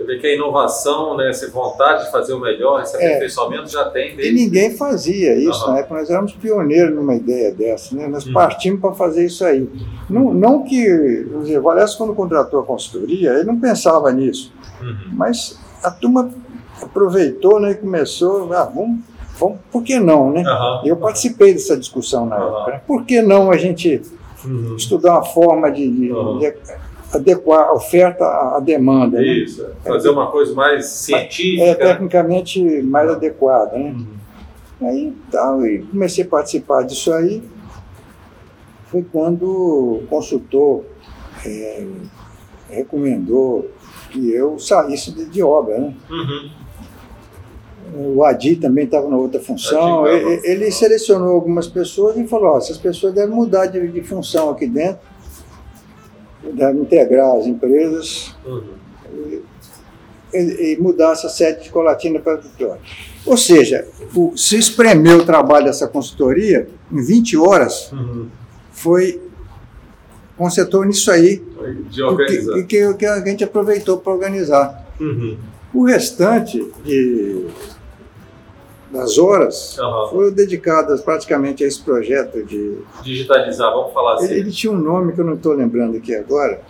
[0.00, 3.06] você vê que a inovação, né, essa vontade de fazer o melhor, esse é.
[3.06, 4.32] aperfeiçoamento é, já tem desde...
[4.32, 5.74] E ninguém fazia isso, uhum.
[5.74, 5.86] né?
[5.90, 8.06] Nós éramos pioneiros numa ideia dessa, né?
[8.06, 8.32] Nós uhum.
[8.32, 9.68] partimos para fazer isso aí.
[10.08, 10.88] Não, não que
[11.32, 14.52] o Valesco, quando contratou a consultoria, ele não pensava nisso.
[14.80, 14.96] Uhum.
[15.12, 16.32] Mas a turma
[16.82, 19.00] aproveitou né, e começou, ah, vamos,
[19.38, 20.42] vamos, por que não, né?
[20.42, 20.86] Uhum.
[20.86, 22.48] Eu participei dessa discussão na uhum.
[22.48, 22.70] época.
[22.72, 22.80] Né?
[22.86, 24.02] Por que não a gente
[24.44, 24.76] uhum.
[24.76, 26.54] estudar uma forma de, de, de,
[27.12, 29.18] adequar a oferta à demanda.
[29.18, 29.26] Né?
[29.26, 29.74] Isso, né?
[29.84, 31.64] fazer uma coisa mais científica.
[31.64, 33.76] É, tecnicamente mais adequada.
[33.76, 33.90] Né?
[33.90, 34.88] Uhum.
[34.88, 37.42] Aí tal, e comecei a participar disso aí.
[38.86, 40.84] Foi quando o consultor
[41.44, 41.86] é,
[42.68, 43.70] recomendou
[44.10, 45.78] que eu saísse de, de obra.
[45.78, 45.94] Né?
[46.08, 46.50] Uhum.
[47.94, 50.06] O Adi também estava na outra função.
[50.06, 54.66] Ele, ele, selecionou algumas pessoas e falou: essas pessoas devem mudar de, de função aqui
[54.66, 55.00] dentro,
[56.52, 58.62] devem integrar as empresas uhum.
[60.32, 62.80] e, e, mudar essa sede de Colatina para Vitória.
[63.26, 68.28] Ou seja, o, se espremeu o trabalho dessa consultoria em 20 horas, uhum.
[68.72, 69.20] foi
[70.40, 71.42] consertou nisso aí.
[71.90, 72.56] De organizar.
[72.58, 74.86] E que, que, que, a gente aproveitou para organizar.
[74.98, 75.36] Uhum.
[75.74, 77.44] O restante de,
[78.90, 80.08] das horas uhum.
[80.08, 82.78] foram dedicadas praticamente a esse projeto de.
[83.02, 84.26] Digitalizar, vamos falar assim.
[84.26, 86.60] Ele, ele tinha um nome que eu não estou lembrando aqui agora.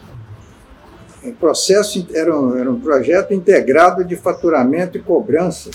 [1.25, 5.71] O processo era um, era um projeto integrado de faturamento e cobrança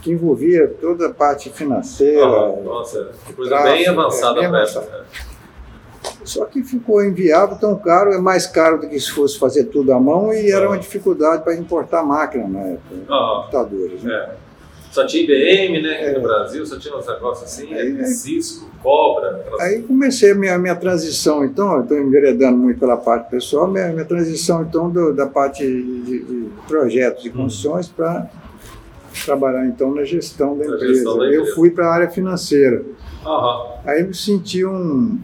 [0.00, 2.26] que envolvia toda a parte financeira.
[2.26, 2.64] Uhum.
[2.64, 5.06] Nossa, coisa tráfico, bem avançada é, bem avançada.
[6.24, 9.92] Só que ficou inviável, tão caro, é mais caro do que se fosse fazer tudo
[9.92, 14.02] à mão e era uma dificuldade para importar máquina na época, computadores.
[14.02, 14.14] Né?
[14.14, 14.47] É.
[14.98, 16.12] Só tinha IBM, né, é.
[16.12, 19.30] no Brasil, só tinha uns negócios assim, aí, Cisco, Cobra.
[19.30, 19.60] Aquelas...
[19.60, 24.04] Aí comecei a minha, minha transição, então, estou enveredando muito pela parte pessoal, minha, minha
[24.04, 27.92] transição, então, do, da parte de, de projetos e construções hum.
[27.96, 28.28] para
[29.24, 30.94] trabalhar, então, na gestão da empresa.
[30.94, 31.48] Gestão da empresa.
[31.48, 32.82] Eu fui para a área financeira.
[33.24, 33.74] Aham.
[33.84, 35.16] Aí me senti um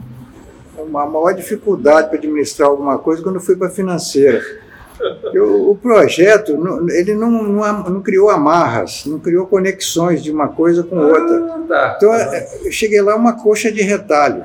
[0.76, 4.63] uma maior dificuldade para administrar alguma coisa quando eu fui para a financeira.
[5.32, 6.52] Eu, o projeto,
[6.90, 11.36] ele não, não, não, criou amarras, não criou conexões de uma coisa com outra.
[11.36, 11.94] Ah, tá.
[11.96, 12.12] Então,
[12.64, 14.44] eu cheguei lá uma coxa de retalho.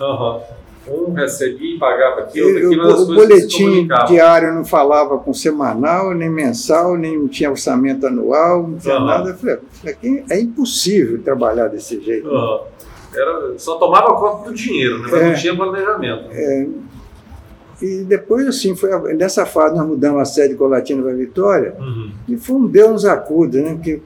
[0.00, 0.40] Uhum.
[0.88, 6.28] Um recebia e pagava aquilo, aquilo o, o boletim diário não falava com semanal, nem
[6.28, 9.04] mensal, nem tinha orçamento anual, não tinha uhum.
[9.04, 9.30] nada.
[9.30, 12.28] Eu falei, aqui é impossível trabalhar desse jeito.
[12.28, 12.60] Uhum.
[13.14, 15.08] Era, só tomava conta do dinheiro, né?
[15.10, 16.24] mas é, não tinha planejamento.
[16.30, 16.66] É,
[17.80, 22.10] e depois, assim, foi nessa fase nós mudamos a sede Colatina para Vitória uhum.
[22.28, 23.74] e foi um Deus nos acuda, né?
[23.74, 24.00] Porque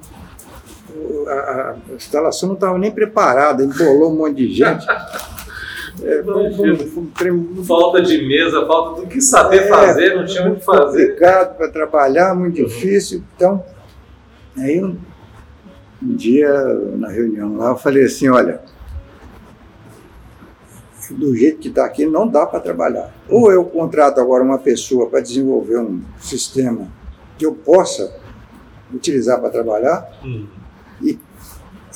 [1.26, 4.86] a, a, instalação não estava nem preparada, embolou um monte de gente.
[6.02, 10.50] É, foi, foi, foi, falta de mesa, falta do que saber é, fazer, não tinha
[10.50, 11.06] o que fazer.
[11.06, 12.66] complicado para trabalhar, muito uhum.
[12.66, 13.22] difícil.
[13.36, 13.64] Então,
[14.56, 14.98] aí um,
[16.02, 16.52] um dia
[16.96, 18.60] na reunião lá, eu falei assim: olha,
[21.10, 23.12] do jeito que está aqui, não dá para trabalhar.
[23.28, 26.88] Ou eu contrato agora uma pessoa para desenvolver um sistema
[27.36, 28.14] que eu possa
[28.92, 30.46] utilizar para trabalhar, hum.
[31.02, 31.18] e,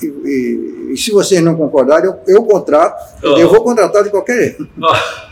[0.02, 3.38] e, e, e, se vocês não concordarem, eu, eu contrato, oh.
[3.38, 4.68] eu vou contratar de qualquer jeito.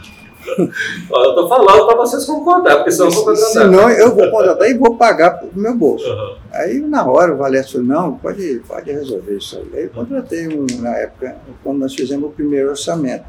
[1.11, 1.25] Oh.
[1.25, 3.51] eu estou falando para vocês concordar, porque senão eu vou contratar.
[3.51, 6.09] Senão eu vou contratar e vou pagar do meu bolso.
[6.09, 6.37] Uhum.
[6.53, 9.71] Aí na hora o Valécio falou, não, pode, pode resolver isso aí.
[9.75, 13.25] Aí eu contratei um, na época, quando nós fizemos o primeiro orçamento.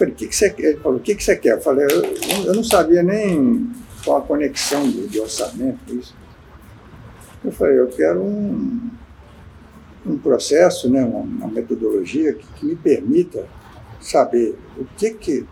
[0.00, 0.62] Falei, o que, que você quer?
[0.62, 1.52] Ele falou, o que, que você quer?
[1.56, 3.70] Eu falei, eu, eu não sabia nem
[4.02, 6.16] qual a conexão de, de orçamento, isso.
[7.44, 8.90] Eu falei, eu quero um,
[10.06, 13.46] um processo, né, uma, uma metodologia que, que, me permita
[14.00, 15.46] saber o que, que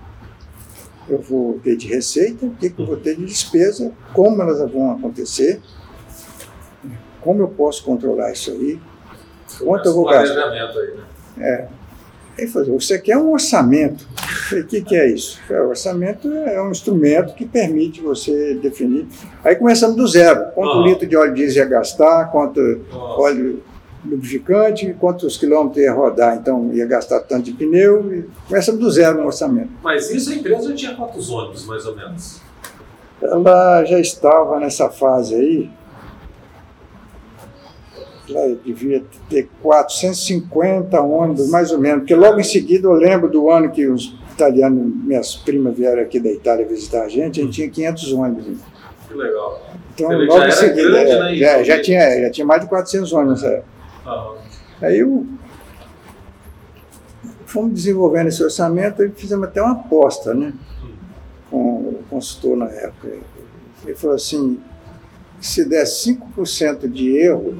[1.10, 4.58] eu vou ter de receita, o que, que eu vou ter de despesa, como elas
[4.72, 5.60] vão acontecer,
[7.20, 8.80] como eu posso controlar isso aí,
[9.58, 10.48] quanto eu vou gastar.
[10.48, 11.04] Aí, né?
[11.38, 11.68] É,
[12.38, 14.06] ele falou, você quer um orçamento.
[14.48, 15.40] falei, o que, que é isso?
[15.46, 19.06] Falei, o orçamento é um instrumento que permite você definir.
[19.44, 20.52] Aí começamos do zero.
[20.54, 22.60] Quanto litro de óleo diesel ia gastar, quanto
[22.92, 23.60] óleo
[24.04, 28.24] lubrificante, quantos quilômetros ia rodar, então ia gastar tanto de pneu.
[28.46, 29.70] Começamos do zero no orçamento.
[29.82, 32.40] Mas isso a empresa tinha quantos ônibus, mais ou menos?
[33.20, 35.70] Ela já estava nessa fase aí,
[38.64, 43.70] devia ter 450 ônibus, mais ou menos, porque logo em seguida eu lembro do ano
[43.70, 47.70] que os italianos, minhas primas vieram aqui da Itália visitar a gente, a gente tinha
[47.70, 48.46] 500 ônibus.
[49.08, 49.62] Que legal.
[49.94, 52.68] Então, Ele logo em seguida, grande, é, né, já, já, tinha, já tinha mais de
[52.68, 53.68] 400 ônibus nessa época.
[54.80, 55.26] Aí eu,
[57.46, 60.52] fomos desenvolvendo esse orçamento e fizemos até uma aposta, né?
[61.50, 63.08] Com o consultor na época.
[63.84, 64.60] Ele falou assim,
[65.40, 67.56] se der 5% de erro,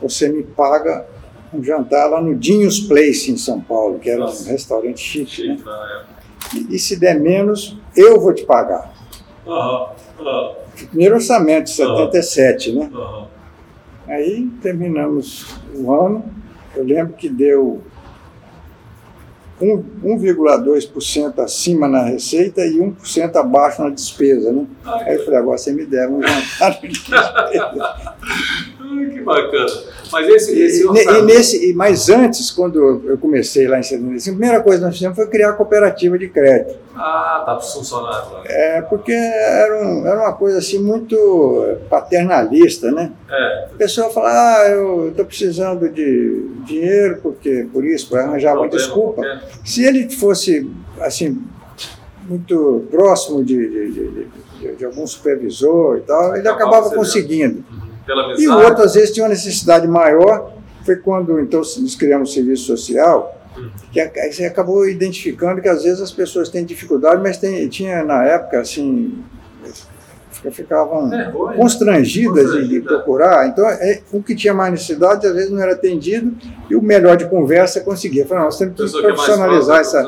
[0.00, 1.06] você me paga
[1.52, 4.44] um jantar lá no Dinhos Place em São Paulo, que era Nossa.
[4.44, 5.48] um restaurante chique.
[5.48, 5.58] né?
[5.64, 6.56] É.
[6.56, 8.92] E, e, se der menos, eu vou te pagar.
[9.46, 9.88] Uhum.
[10.20, 10.54] Uhum.
[10.88, 12.78] Primeiro orçamento, 77, uhum.
[12.78, 12.90] né?
[12.92, 13.26] Uhum.
[14.08, 16.24] Aí terminamos o ano.
[16.74, 17.82] Eu lembro que deu
[19.60, 24.52] 1,2% acima na receita e 1% abaixo na despesa.
[24.52, 24.66] Né?
[24.84, 28.14] Aí eu falei, agora você me deve um jantar de despesa.
[29.12, 29.66] que bacana.
[30.12, 34.38] Mas esse, esse e, e nesse, Mas antes, quando eu comecei lá em 75, a
[34.38, 36.78] primeira coisa que nós fizemos foi criar a cooperativa de crédito.
[36.94, 38.34] Ah, tá funcionando.
[38.34, 38.42] Né?
[38.46, 43.12] É, porque era, um, era uma coisa assim muito paternalista, né?
[43.28, 43.64] É.
[43.74, 48.68] A pessoa fala, ah, eu estou precisando de dinheiro, porque por isso, para arranjar uma
[48.68, 49.22] desculpa.
[49.22, 49.42] Qualquer.
[49.64, 50.70] Se ele fosse,
[51.00, 51.42] assim,
[52.28, 54.26] muito próximo de, de, de,
[54.60, 57.64] de, de algum supervisor e tal, ele acabava conseguindo.
[58.38, 60.52] E o outro, às vezes, tinha uma necessidade maior,
[60.84, 63.36] foi quando então nós criamos o serviço social,
[63.92, 68.24] que você acabou identificando que às vezes as pessoas têm dificuldade, mas tem, tinha na
[68.24, 69.24] época assim
[70.50, 73.48] ficavam é, constrangidas de, de, procurar.
[73.48, 76.36] Então, é, o que tinha mais necessidade, às vezes não era atendido,
[76.70, 78.26] e o melhor de conversa conseguia.
[78.26, 80.02] Falei, nós temos que profissionalizar essa,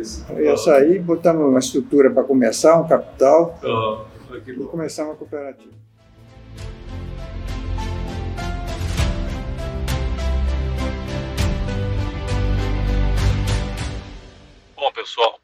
[0.00, 0.26] isso.
[0.38, 4.36] essa aí, botamos uma estrutura para começar, um capital, uhum.
[4.46, 5.80] e começar uma cooperativa.
[14.80, 15.38] Bom, pessoal,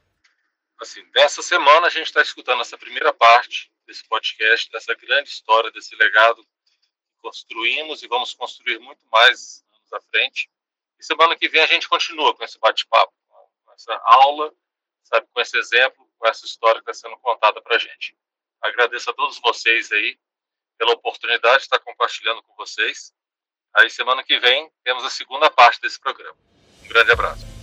[0.80, 5.70] assim, dessa semana a gente está escutando essa primeira parte desse podcast, dessa grande história,
[5.70, 10.50] desse legado que construímos e vamos construir muito mais anos à frente.
[10.98, 14.54] E semana que vem a gente continua com esse bate-papo, com essa aula,
[15.04, 18.16] sabe, com esse exemplo, com essa história que está sendo contada para a gente.
[18.62, 20.18] Agradeço a todos vocês aí
[20.78, 23.12] pela oportunidade de estar compartilhando com vocês.
[23.74, 26.38] Aí semana que vem temos a segunda parte desse programa.
[26.82, 27.55] Um grande abraço.